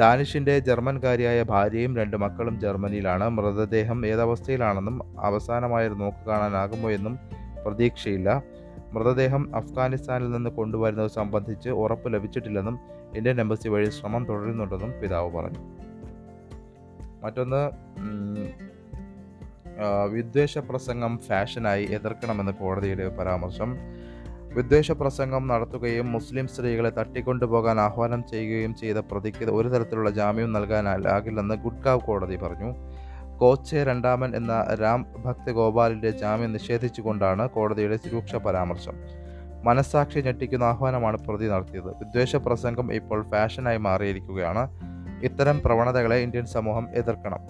ഡാനിഷിന്റെ 0.00 0.58
ജർമ്മൻകാരിയായ 0.58 1.42
ഭാര്യയും 1.42 1.96
രണ്ട് 1.96 2.16
മക്കളും 2.16 2.60
ജർമ്മനിയിലാണ്. 2.60 3.28
മൃതദേഹം 3.28 4.06
ഏതവസ്ഥയിലാണെന്നും 4.06 5.20
അവസാനമായി 5.20 5.86
ഒരു 5.88 5.94
നോക്ക് 5.94 6.26
കാണാനാകുമോ 6.26 6.90
എന്നും 6.90 7.18
പ്രതീക്ഷയില്ല. 7.64 8.42
മൃതദേഹം 8.92 9.56
അഫ്ഗാനിസ്ഥാനിൽ 9.56 10.30
നിന്ന് 10.30 10.50
കൊണ്ടുവരുന്നത് 10.50 11.10
സംബന്ധിച്ച് 11.10 11.70
ഉറപ്പ് 11.70 12.14
ലഭിച്ചിട്ടില്ലെന്നും 12.14 12.78
ഇന്ത്യൻ 13.16 13.40
എംബസി 13.40 13.68
വഴി 13.68 13.88
ശ്രമം 13.90 14.24
തുടരുന്നുണ്ടെന്നും 14.24 14.92
പിതാവ് 15.02 15.30
പറഞ്ഞു. 15.36 15.62
മറ്റൊന്ന് 17.24 17.62
വിദ്വേഷ 20.12 20.58
പ്രസംഗം 20.58 21.18
ഫാഷനായി 21.18 21.84
എതിർക്കണമെന്ന് 21.84 22.52
കോടതിയുടെ 22.52 23.08
പരാമർശം. 23.08 23.70
വിദ്വേഷ 24.56 24.92
പ്രസംഗം 24.92 25.46
നടത്തുകയും 25.46 26.12
മുസ്ലിം 26.12 26.48
സ്ത്രീകളെ 26.48 26.90
തട്ടിക്കൊണ്ടുപോകാൻ 26.90 27.80
ആഹ്വാനം 27.80 28.24
ചെയ്യുകയും 28.30 28.74
ചെയ്ത 28.74 28.96
പ്രതിക്ക് 28.96 29.44
ഒരു 29.44 29.68
തരത്തിലുള്ള 29.68 30.10
ജാമ്യം 30.10 30.52
നൽകാനാകില്ലെന്ന് 30.52 31.54
ഗുഡ്കാവ് 31.54 32.00
കോടതി 32.00 32.36
പറഞ്ഞു. 32.36 32.74
കോച്ചെ 33.38 33.84
രണ്ടാമൻ 33.84 34.36
എന്ന 34.36 34.66
രാം 34.82 35.06
ഭക്ത് 35.24 35.52
ഗോപാലിന്റെ 35.52 36.10
ജാമ്യം 36.10 36.52
നിഷേധിച്ചുകൊണ്ടാണ് 36.52 37.50
കോടതിയുടെ 37.50 37.98
രൂക്ഷ 38.14 38.36
പരാമർശം. 38.36 38.92
മനസ്സാക്ഷി 39.64 40.20
ഞെട്ടിക്കുന്ന 40.20 40.64
ആഹ്വാനമാണ് 40.64 41.18
പ്രതി 41.18 41.46
നടത്തിയത്. 41.46 41.88
വിദ്വേഷ 41.88 42.36
പ്രസംഗം 42.36 42.92
ഇപ്പോൾ 42.92 43.30
ഫാഷനായി 43.30 43.76
മാറിയിരിക്കുകയാണ്. 43.76 44.68
ഇത്തരം 45.22 45.60
പ്രവണതകളെ 45.64 46.16
ഇന്ത്യൻ 46.16 46.46
സമൂഹം 46.46 46.88
എതിർക്കണം. 46.94 47.40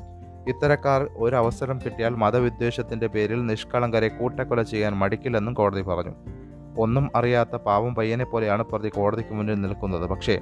ഇത്തരക്കാർ 0.48 1.08
ഒരു 1.16 1.36
അവസരം 1.36 1.78
കിട്ടിയാൽ 1.84 2.14
മതവിദ്വേഷത്തിന്റെ 2.14 3.06
പേരിൽ 3.06 3.46
നിഷ്കളങ്കരെ 3.46 4.08
കൂട്ടക്കൊല 4.08 4.62
ചെയ്യാൻ 4.62 4.92
മടിക്കില്ലെന്നും 4.92 5.54
കോടതി 5.54 5.82
പറഞ്ഞു. 5.82 6.45
ഒന്നും 6.78 7.10
അറിയാത്ത 7.16 7.56
പാവം 7.56 7.94
പയ്യനെ 7.94 8.24
പോലെയാണ് 8.24 8.62
പ്രതി 8.62 8.88
കോടതിക്ക് 8.88 9.34
മുന്നിൽ 9.34 9.60
നിൽക്കുന്നത്. 9.60 10.08
പക്ഷേ 10.08 10.40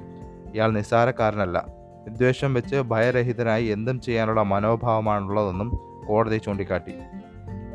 ഇയാൾ 0.53 0.71
നിസ്സാരക്കാരനല്ല. 0.71 1.65
വിദ്വേഷം 2.03 2.53
വെച്ച് 2.53 2.75
ഭയരഹിതനായി 2.75 3.65
എന്തും 3.65 4.01
ചെയ്യാനുള്ള 4.01 4.41
മനോഭാവമാണുള്ളതെന്നും 4.41 5.79
കോടതി 6.07 6.37
ചൂണ്ടിക്കാട്ടി. 6.37 6.93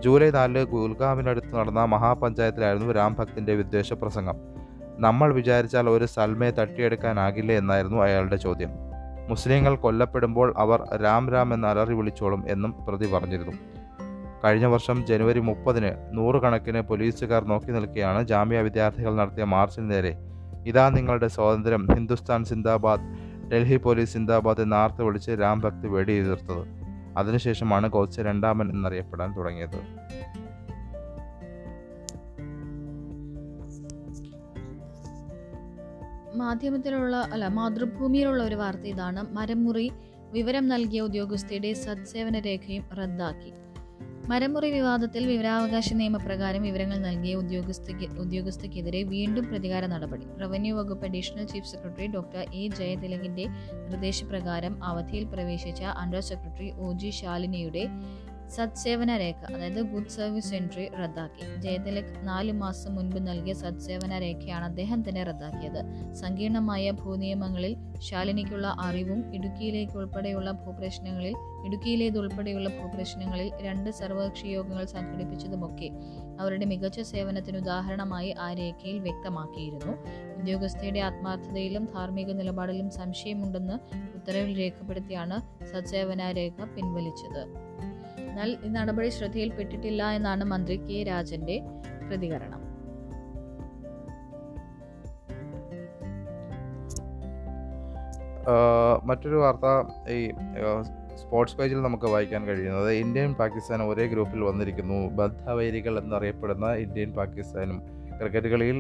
ജൂലൈ 0.01 0.31
നാലിൽ 0.31 0.65
ഗുൽഗാമിനടുത്ത് 0.65 1.57
നടന്ന 1.57 1.85
മഹാപഞ്ചായത്തിലായിരുന്നു 1.85 2.93
രാം 2.93 3.17
ഭക്തിന്റെ 3.19 3.55
വിദ്വേഷ 3.55 3.93
പ്രസംഗം 3.93 4.35
നമ്മൾ 4.99 5.35
വിചാരിച്ചാൽ 5.35 5.91
ഒരു 5.91 6.05
സൽമയെ 6.05 6.51
തട്ടിയെടുക്കാനാകില്ലേ 6.51 7.57
എന്നായിരുന്നു 7.57 8.03
അയാളുടെ 8.03 8.37
ചോദ്യം. 8.37 8.71
മുസ്ലിങ്ങൾ 9.29 9.77
കൊല്ലപ്പെടുമ്പോൾ 9.77 10.55
അവർ 10.57 10.97
രാം 11.03 11.31
രാം 11.31 11.55
എന്ന് 11.55 11.69
അലറി 11.69 11.95
വിളിച്ചോളും 11.95 12.45
എന്നും 12.49 12.75
പ്രതി 12.89 13.11
പറഞ്ഞിരുന്നു. 13.11 13.53
കഴിഞ്ഞ 14.45 14.67
വർഷം 14.67 15.07
ജനുവരി 15.07 15.41
മുപ്പതിന് 15.41 15.91
നൂറുകണക്കിന് 16.13 16.81
പോലീസുകാർ 16.81 17.45
നോക്കി 17.45 17.73
നിൽക്കെയാണ് 17.73 18.23
ജാമ്യ 18.23 18.61
വിദ്യാർത്ഥികൾ 18.61 19.17
നടത്തിയ 19.17 19.45
മാർച്ചിന് 19.45 19.91
നേരെ. 19.91 20.17
ഇതാ 20.67 20.89
നിങ്ങളുടെ 20.89 21.29
സ്വാതന്ത്ര്യം 21.29 21.87
ഹിന്ദുസ്ഥാൻ 21.95 22.45
സിന്ദാബാദ് 22.45 23.01
ഡൽഹി 23.51 23.77
പോലീസ് 23.77 24.13
സിന്ദാബാദ് 24.13 24.61
എന്ന് 24.61 24.77
ആർത്ത് 24.77 25.03
വിളിച്ച് 25.03 25.31
രാം 25.31 25.61
വെടി 25.61 25.87
വെടിയുതിർത്തത് 25.87 26.67
അതിനുശേഷമാണ് 27.17 27.91
കോച്ച് 27.91 28.21
രണ്ടാമൻ 28.21 28.71
എന്നറിയപ്പെടാൻ 28.71 29.37
തുടങ്ങിയത്. 29.37 29.81
മാധ്യമത്തിലുള്ള 36.37 37.17
അല്ല 37.17 37.49
മാതൃഭൂമിയിലുള്ള 37.49 38.43
ഒരു 38.43 38.55
വാർത്ത 38.55 38.81
ഇതാണ്. 38.81 39.35
മരമുറി 39.35 39.93
വിവരം 40.33 40.69
നൽകിയ 40.69 41.01
ഉദ്യോഗസ്ഥയുടെ 41.01 41.73
സത്സേവന 41.73 42.39
രേഖയും 42.39 42.85
റദ്ദാക്കി. 42.99 43.53
മരമുറി 44.29 44.71
വിവാദത്തിൽ 44.71 45.27
വിവരാവകാശ 45.27 45.89
നിയമപ്രകാരം 45.93 46.63
വിവരങ്ങൾ 46.63 46.99
നൽകിയ 46.99 47.35
ഉദ്യോഗസ്ഥയ്ക്ക് 47.35 48.07
ഉദ്യോഗസ്ഥയ്ക്കെതിരെ 48.19 49.03
വീണ്ടും 49.03 49.45
പ്രതികാര 49.45 49.85
നടപടി. 49.87 50.27
റവന്യൂ 50.43 50.77
വകുപ്പ് 50.77 51.07
additional 51.07 51.45
chief 51.45 51.67
secretary 51.67 52.07
doctor 52.07 52.43
A 52.55 52.69
ജയതിലകിന്റെ 52.69 53.45
നിർദ്ദേശപ്രകാരം 53.91 54.77
അവധിയിൽ 54.83 55.25
പ്രവേശിച്ച 55.25 55.83
അണ്ടർ 56.03 56.21
സെക്രട്ടറി 56.21 56.73
ഒ 56.79 56.93
ജി 56.93 57.11
ശാലിനിയുടെ 57.11 57.85
സത്സേവന 58.57 59.17
രേഖ 59.17 59.53
അതായത് 59.55 59.83
ഗുഡ് 59.83 60.09
സർവീസ് 60.09 60.55
എൻട്രി 60.55 60.89
റദ്ദാക്കി. 60.89 61.61
ജയതിലക് 61.61 62.15
നാല് 62.23 62.53
മാസം 62.53 62.95
മുൻപ് 62.95 63.27
നൽകിയ 63.27 63.55
സത്സേവന 63.55 64.19
രേഖയാണ് 64.19 64.65
അദ്ദേഹം 64.65 65.09
തന്നെ 65.09 65.23
റദ്ദാക്കിയത്. 65.23 66.13
സങ്കീർണമായ 66.15 66.91
ഭൂനിയമങ്ങളിൽ 66.91 67.77
ശാലിനിക്കുള്ള 67.99 68.77
അറിവും 68.81 69.35
ഇടുക്കിയിലേക്ക് 69.35 69.93
ഉൾപ്പെടെയുള്ള 69.93 70.51
ഭൂപ്രശ്നങ്ങളിൽ 70.51 71.35
ഇടുക്കിയിലേതുൾപ്പെടെയുള്ള 71.67 72.69
ഭൂപ്രശ്നങ്ങളിൽ 72.69 73.53
രണ്ട് 73.61 73.91
സർവകക്ഷി 73.91 74.47
യോഗങ്ങൾ 74.47 74.85
സംഘടിപ്പിച്ചതുമൊക്കെ 74.85 75.91
അവരുടെ 76.41 76.65
മികച്ച 76.65 77.01
സേവനത്തിന് 77.01 77.57
ഉദാഹരണമായി 77.57 78.31
ആ 78.31 78.53
രേഖയിൽ 78.53 78.99
വ്യക്തമാക്കിയിരുന്നു. 78.99 79.95
ഉദ്യോഗസ്ഥയുടെ 80.41 81.01
ആത്മാർത്ഥതയിലും 81.01 81.85
ധാർമ്മിക 81.85 82.33
നിലപാടിലും 82.33 82.91
സംശയമുണ്ടെന്ന് 82.91 83.79
ഉത്തരവിൽ 84.15 84.59
രേഖപ്പെടുത്തിയാണ് 84.59 85.67
സത്സേവന 85.67 86.31
രേഖ 86.31 86.65
പിൻവലിച്ചത്. 86.77 87.71
എന്നാൽ 88.31 88.51
ഈ 88.65 88.69
നടപടി 88.69 89.09
ശ്രദ്ധയിൽപ്പെട്ടിട്ടില്ല 89.09 90.03
എന്നാണ് 90.19 90.45
മന്ത്രി 90.53 90.77
കെ 90.89 90.99
രാജന്റെ 91.11 91.57
പ്രതികരണം. 92.09 92.63
മറ്റൊരു 99.09 99.39
വാർത്ത 99.43 99.67
ഈ 100.13 100.19
സ്പോർട്സ് 101.21 101.57
പേജിൽ 101.57 101.79
നമുക്ക് 101.83 102.07
വായിക്കാൻ 102.13 102.43
കഴിയുന്നത് 102.47 102.91
ഇന്ത്യയും 102.93 103.33
പാകിസ്ഥാനും 103.35 103.89
ഒരേ 103.89 104.07
ഗ്രൂപ്പിൽ 104.07 104.41
വന്നിരിക്കുന്നു. 104.45 104.99
ബദ്ധവൈരികൾ 105.19 105.95
എന്നറിയപ്പെടുന്ന 105.99 106.67
ഇന്ത്യയും 106.85 107.13
പാകിസ്ഥാനും. 107.13 107.79
ക്രിക്കറ്റ് 108.19 108.49
കളിയിൽ 108.49 108.79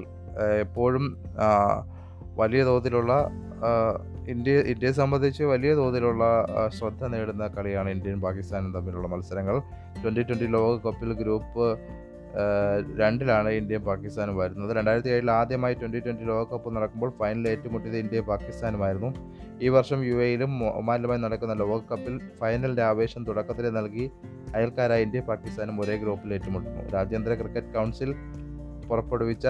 എപ്പോഴും 0.60 1.04
വലിയ 2.40 2.62
തോതിലുള്ള 2.64 3.12
ഇന്ത്യ 4.32 4.52
ഇന്ത്യയെ 4.72 4.94
സംബന്ധിച്ച് 5.00 5.42
വലിയ 5.52 5.70
തോതിലുള്ള 5.80 6.24
ശ്രദ്ധ 6.76 7.04
നേടുന്ന 7.12 7.44
കളിയാണ് 7.56 7.88
ഇന്ത്യയും 7.96 8.20
പാകിസ്ഥാനും 8.26 8.70
തമ്മിലുള്ള 8.76 9.08
മത്സരങ്ങൾ. 9.12 9.56
ട്വന്റി 10.02 10.22
ട്വന്റി 10.28 10.48
ലോകകപ്പിൽ 10.56 11.12
ഗ്രൂപ്പ് 11.22 11.66
രണ്ടിലാണ് 13.00 13.50
ഇന്ത്യയും 13.60 13.84
പാകിസ്ഥാനും 13.88 14.34
വരുന്നത്. 14.40 14.72
രണ്ടായിരത്തി 14.78 15.10
ഏഴിൽ 15.14 15.30
ആദ്യമായി 15.30 15.74
ട്വന്റി 15.80 16.00
ട്വന്റി 16.04 16.24
ലോകകപ്പ് 16.32 16.76
നടക്കുമ്പോൾ 16.76 17.10
ഫൈനൽ 17.20 17.46
ഏറ്റുമുട്ടിയത് 17.52 17.96
ഇന്ത്യയും 17.96 18.26
പാകിസ്ഥാനുമായിരുന്നു. 18.32 19.10
ഈ 19.62 19.68
വർഷം 19.76 20.04
യു 20.10 20.18
എയിലും 20.26 20.52
ഒമാനിലുമായി 20.80 21.20
നടക്കുന്ന 21.24 21.54
ലോകകപ്പിൽ 21.62 22.14
ഫൈനലിന്റെ 22.40 22.84
ആവേശം 22.90 23.24
തുടക്കത്തിൽ 23.28 23.66
നൽകി 23.78 24.04
അയൽക്കാരായ 24.54 25.06
ഇന്ത്യ 25.06 25.20
പാകിസ്ഥാനും 25.30 25.80
ഒരേ 25.80 25.96
ഗ്രൂപ്പിൽ 26.04 26.34
ഏറ്റുമുട്ടുന്നു. 26.36 26.84
രാജ്യാന്തര 26.96 27.34
ക്രിക്കറ്റ് 27.40 27.74
കൗൺസിൽ 27.78 28.12
പുറപ്പെടുവിച്ച 28.88 29.46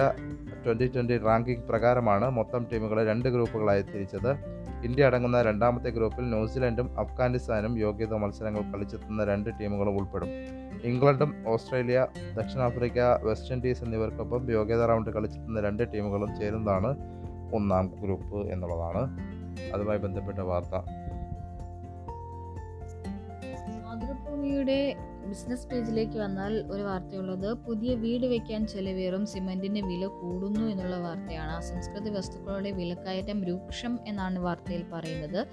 ട്വന്റി 0.65 0.87
ട്വന്റി 0.95 1.15
റാങ്കിംഗ് 1.27 1.63
പ്രകാരമാണ് 1.69 2.27
മൊത്തം 2.39 2.65
ടീമുകളെ 2.71 3.03
രണ്ട് 3.11 3.29
ഗ്രൂപ്പുകളായി 3.35 3.83
തിരിച്ചത്. 3.93 4.31
ഇന്ത്യ 4.83 5.05
അടങ്ങുന്ന 5.05 5.41
രണ്ടാമത്തെ 5.41 5.89
ഗ്രൂപ്പിൽ 5.89 6.29
ന്യൂസിലൻഡും 6.29 6.99
അഫ്ഗാനിസ്ഥാനും 6.99 7.77
യോഗ്യത 7.77 8.13
മത്സരങ്ങൾ 8.13 8.71
കളിച്ചെത്തുന്ന 8.71 9.23
രണ്ട് 9.23 9.49
ടീമുകളും 9.61 9.97
ഉൾപ്പെടും. 9.97 10.27
ഇംഗ്ലണ്ടും 10.83 11.43
ഓസ്ട്രേലിയ 11.47 12.07
ദക്ഷിണാഫ്രിക്ക 12.37 12.99
വെസ്റ്റ് 13.23 13.53
ഇൻഡീസ് 13.53 13.83
എന്നിവർക്കൊപ്പം 13.83 14.51
യോഗ്യതാ 14.51 14.85
റൗണ്ട് 14.85 15.09
കളിച്ചെത്തുന്ന 15.09 15.61
രണ്ട് 15.61 15.93
ടീമുകളും 15.93 16.35
ചേരുന്നതാണ് 16.35 16.95
ഒന്നാം 17.55 17.93
ഗ്രൂപ്പ് 18.01 18.51
എന്നുള്ളതാണ്. 18.51 19.03
അതുമായി 19.73 19.99
ബന്ധപ്പെട്ട 19.99 20.39
വാർത്ത. 20.39 20.75
ബിസിനസ് 25.29 25.67
പേജിലേക്ക് 25.67 26.17
വന്നാൽ 26.19 26.53
ഒരു 26.71 26.81
വാർത്തയുള്ളത് 26.81 27.53
പുതിയ 27.53 27.95
വീട് 27.95 28.25
വയ്ക്കാൻ 28.27 28.67
ചെലവേറും 28.67 29.25
സിമന്റിന് 29.25 29.81
വില 29.87 30.07
കൂടുന്നു 30.07 30.59
എന്നുള്ള 30.59 30.97
വാർത്തയാണ്. 30.97 31.51
അസംസ്കൃത 31.51 32.09
വസ്തുക്കളുടെ 32.09 32.71
വിലക്കയറ്റം 32.71 33.43
രൂക്ഷം 33.43 33.99
എന്നാണ് 34.07 34.39
വാർത്തയിൽ 34.39 34.83
പറയുന്നത്. 34.93 35.47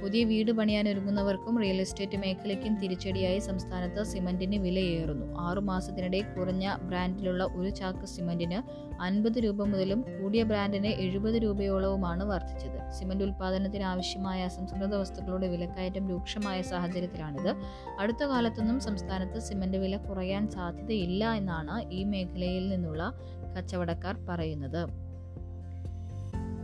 പുതിയ 0.00 0.24
വീട് 0.24 0.52
പണിയാൻ 0.52 0.88
ഒരുങ്ങുന്നവർക്കും 0.88 1.58
റിയൽ 1.58 1.80
എസ്റ്റേറ്റ് 1.80 2.16
മേഖലയ്ക്കും 2.16 2.80
തിരിച്ചടിയായി 2.80 3.38
സംസ്ഥാനത്ത് 3.38 4.04
സിമന്റിന് 4.04 4.56
വിലയേറുന്നു. 4.56 5.38
ആറുമാസത്തിനിടെ 5.38 6.20
കുറഞ്ഞ 6.20 6.76
ബ്രാൻഡിലുള്ള 6.76 7.44
ഒരു 7.44 7.68
ചാക്ക് 7.68 8.06
സിമന്റിന് 8.06 8.62
അൻപത് 9.02 9.38
രൂപ 9.38 9.64
മുതലും 9.64 10.02
കൂടിയ 10.02 10.42
ബ്രാൻഡിന് 10.42 10.86
എഴുപത് 10.86 11.34
രൂപയോളവുമാണ് 11.34 12.24
വർദ്ധിച്ചത്. 12.24 12.90
സിമന്റ് 12.90 13.24
ഉൽപ്പാദനത്തിന് 13.24 13.82
ആവശ്യമായ 13.82 14.44
അസംസ്കൃത 14.44 14.94
വസ്തുക്കളുടെ 14.94 15.48
വിലക്കയറ്റം 15.48 16.08
രൂക്ഷമായ 16.08 16.62
സാഹചര്യത്തിലാണിത്. 16.62 17.54
അടുത്ത 17.98 18.24
കാലത്തൊന്നും 18.24 18.80
സംസ്ഥാനത്ത് 18.80 19.38
സിമന്റ് 19.38 19.76
വില 19.76 19.96
കുറയാൻ 19.96 20.50
സാധ്യതയില്ല 20.50 21.34
എന്നാണ് 21.34 21.90
ഈ 21.90 22.04
മേഖലയിൽ 22.04 22.68
നിന്നുള്ള 22.68 23.12
കച്ചവടക്കാർ 23.56 24.16
പറയുന്നത്. 24.28 25.11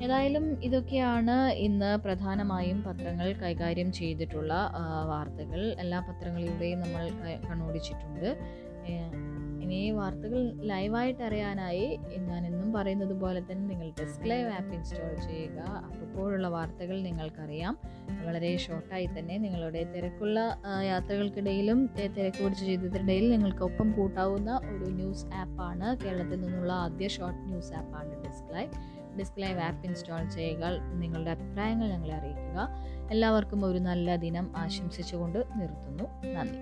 ഏതായാലും 0.05 0.45
ഇതൊക്കെയാണ് 0.63 1.37
ഇന്ന് 1.67 1.91
പ്രധാനമായും 2.05 2.79
പത്രങ്ങൾ 2.85 3.29
കൈകാര്യം 3.43 3.89
ചെയ്തിട്ടുള്ള 3.93 4.55
വാർത്തകൾ. 5.13 5.61
എല്ലാ 5.85 5.99
പത്രങ്ങളിലൂടെയും 6.09 6.81
നമ്മൾ 6.81 7.05
കണ്ണോടിച്ചിട്ടുണ്ട്. 7.49 8.29
ഇനി 9.65 9.79
വാർത്തകൾ 9.91 10.39
ലൈവായിട്ട് 10.71 11.23
അറിയാനായി 11.23 11.87
ഞാൻ 12.29 12.47
എന്നും 12.51 12.69
പറയുന്നത് 12.77 13.13
പോലെ 13.23 13.41
തന്നെ 13.41 13.65
നിങ്ങൾ 13.71 13.89
ഡെസ്ക് 13.99 14.27
ലൈവ് 14.31 14.49
ആപ്പ് 14.59 14.73
ഇൻസ്റ്റാൾ 14.75 15.15
ചെയ്യുക. 15.27 15.59
അപ്പോഴുള്ള 16.03 16.49
വാർത്തകൾ 16.49 16.97
നിങ്ങൾക്കറിയാം. 17.09 17.75
വളരെ 18.27 18.57
ഷോർട്ടായി 18.57 19.09
തന്നെ 19.19 19.37
നിങ്ങളുടെ 19.39 19.83
തിരക്കുള്ള 19.95 20.39
യാത്രകൾക്കിടയിലും 20.91 21.81
തിരക്ക് 21.97 22.41
പിടിച്ച 22.45 22.63
ജീവിതത്തിനിടയിൽ 22.65 23.27
നിങ്ങൾക്കൊപ്പം 23.35 23.91
കൂട്ടാവുന്ന 23.93 24.53
ഒരു 24.75 24.89
ന്യൂസ് 25.01 25.27
ആപ്പാണ് 25.43 25.89
കേരളത്തിൽ 26.05 26.41
നിന്നുള്ള 26.45 26.73
ആദ്യ 26.87 27.09
ഷോർട്ട് 27.09 27.45
ന്യൂസ് 27.51 27.75
ആപ്പാണ് 27.81 28.15
desk 28.25 28.55
live. 28.55 28.73
Desk 29.19 29.43
live 29.43 29.61
app 29.61 29.87
install 29.87 30.29
ചെയ്യുക 30.29 30.65
നിങ്ങളുടെ 30.93 31.31
അഭിപ്രായങ്ങൾ 31.31 31.89
ഞങ്ങളെ 31.89 32.15
അറിയിക്കുക. 32.15 32.69
എല്ലാവർക്കും 33.11 33.65
ഒരു 33.65 33.79
നല്ല 33.79 34.17
ദിനം 34.17 34.53
ആശംസിച്ചുകൊണ്ട് 34.57 35.39
നിർത്തുന്നു. 35.57 36.05
നന്ദി. 36.27 36.59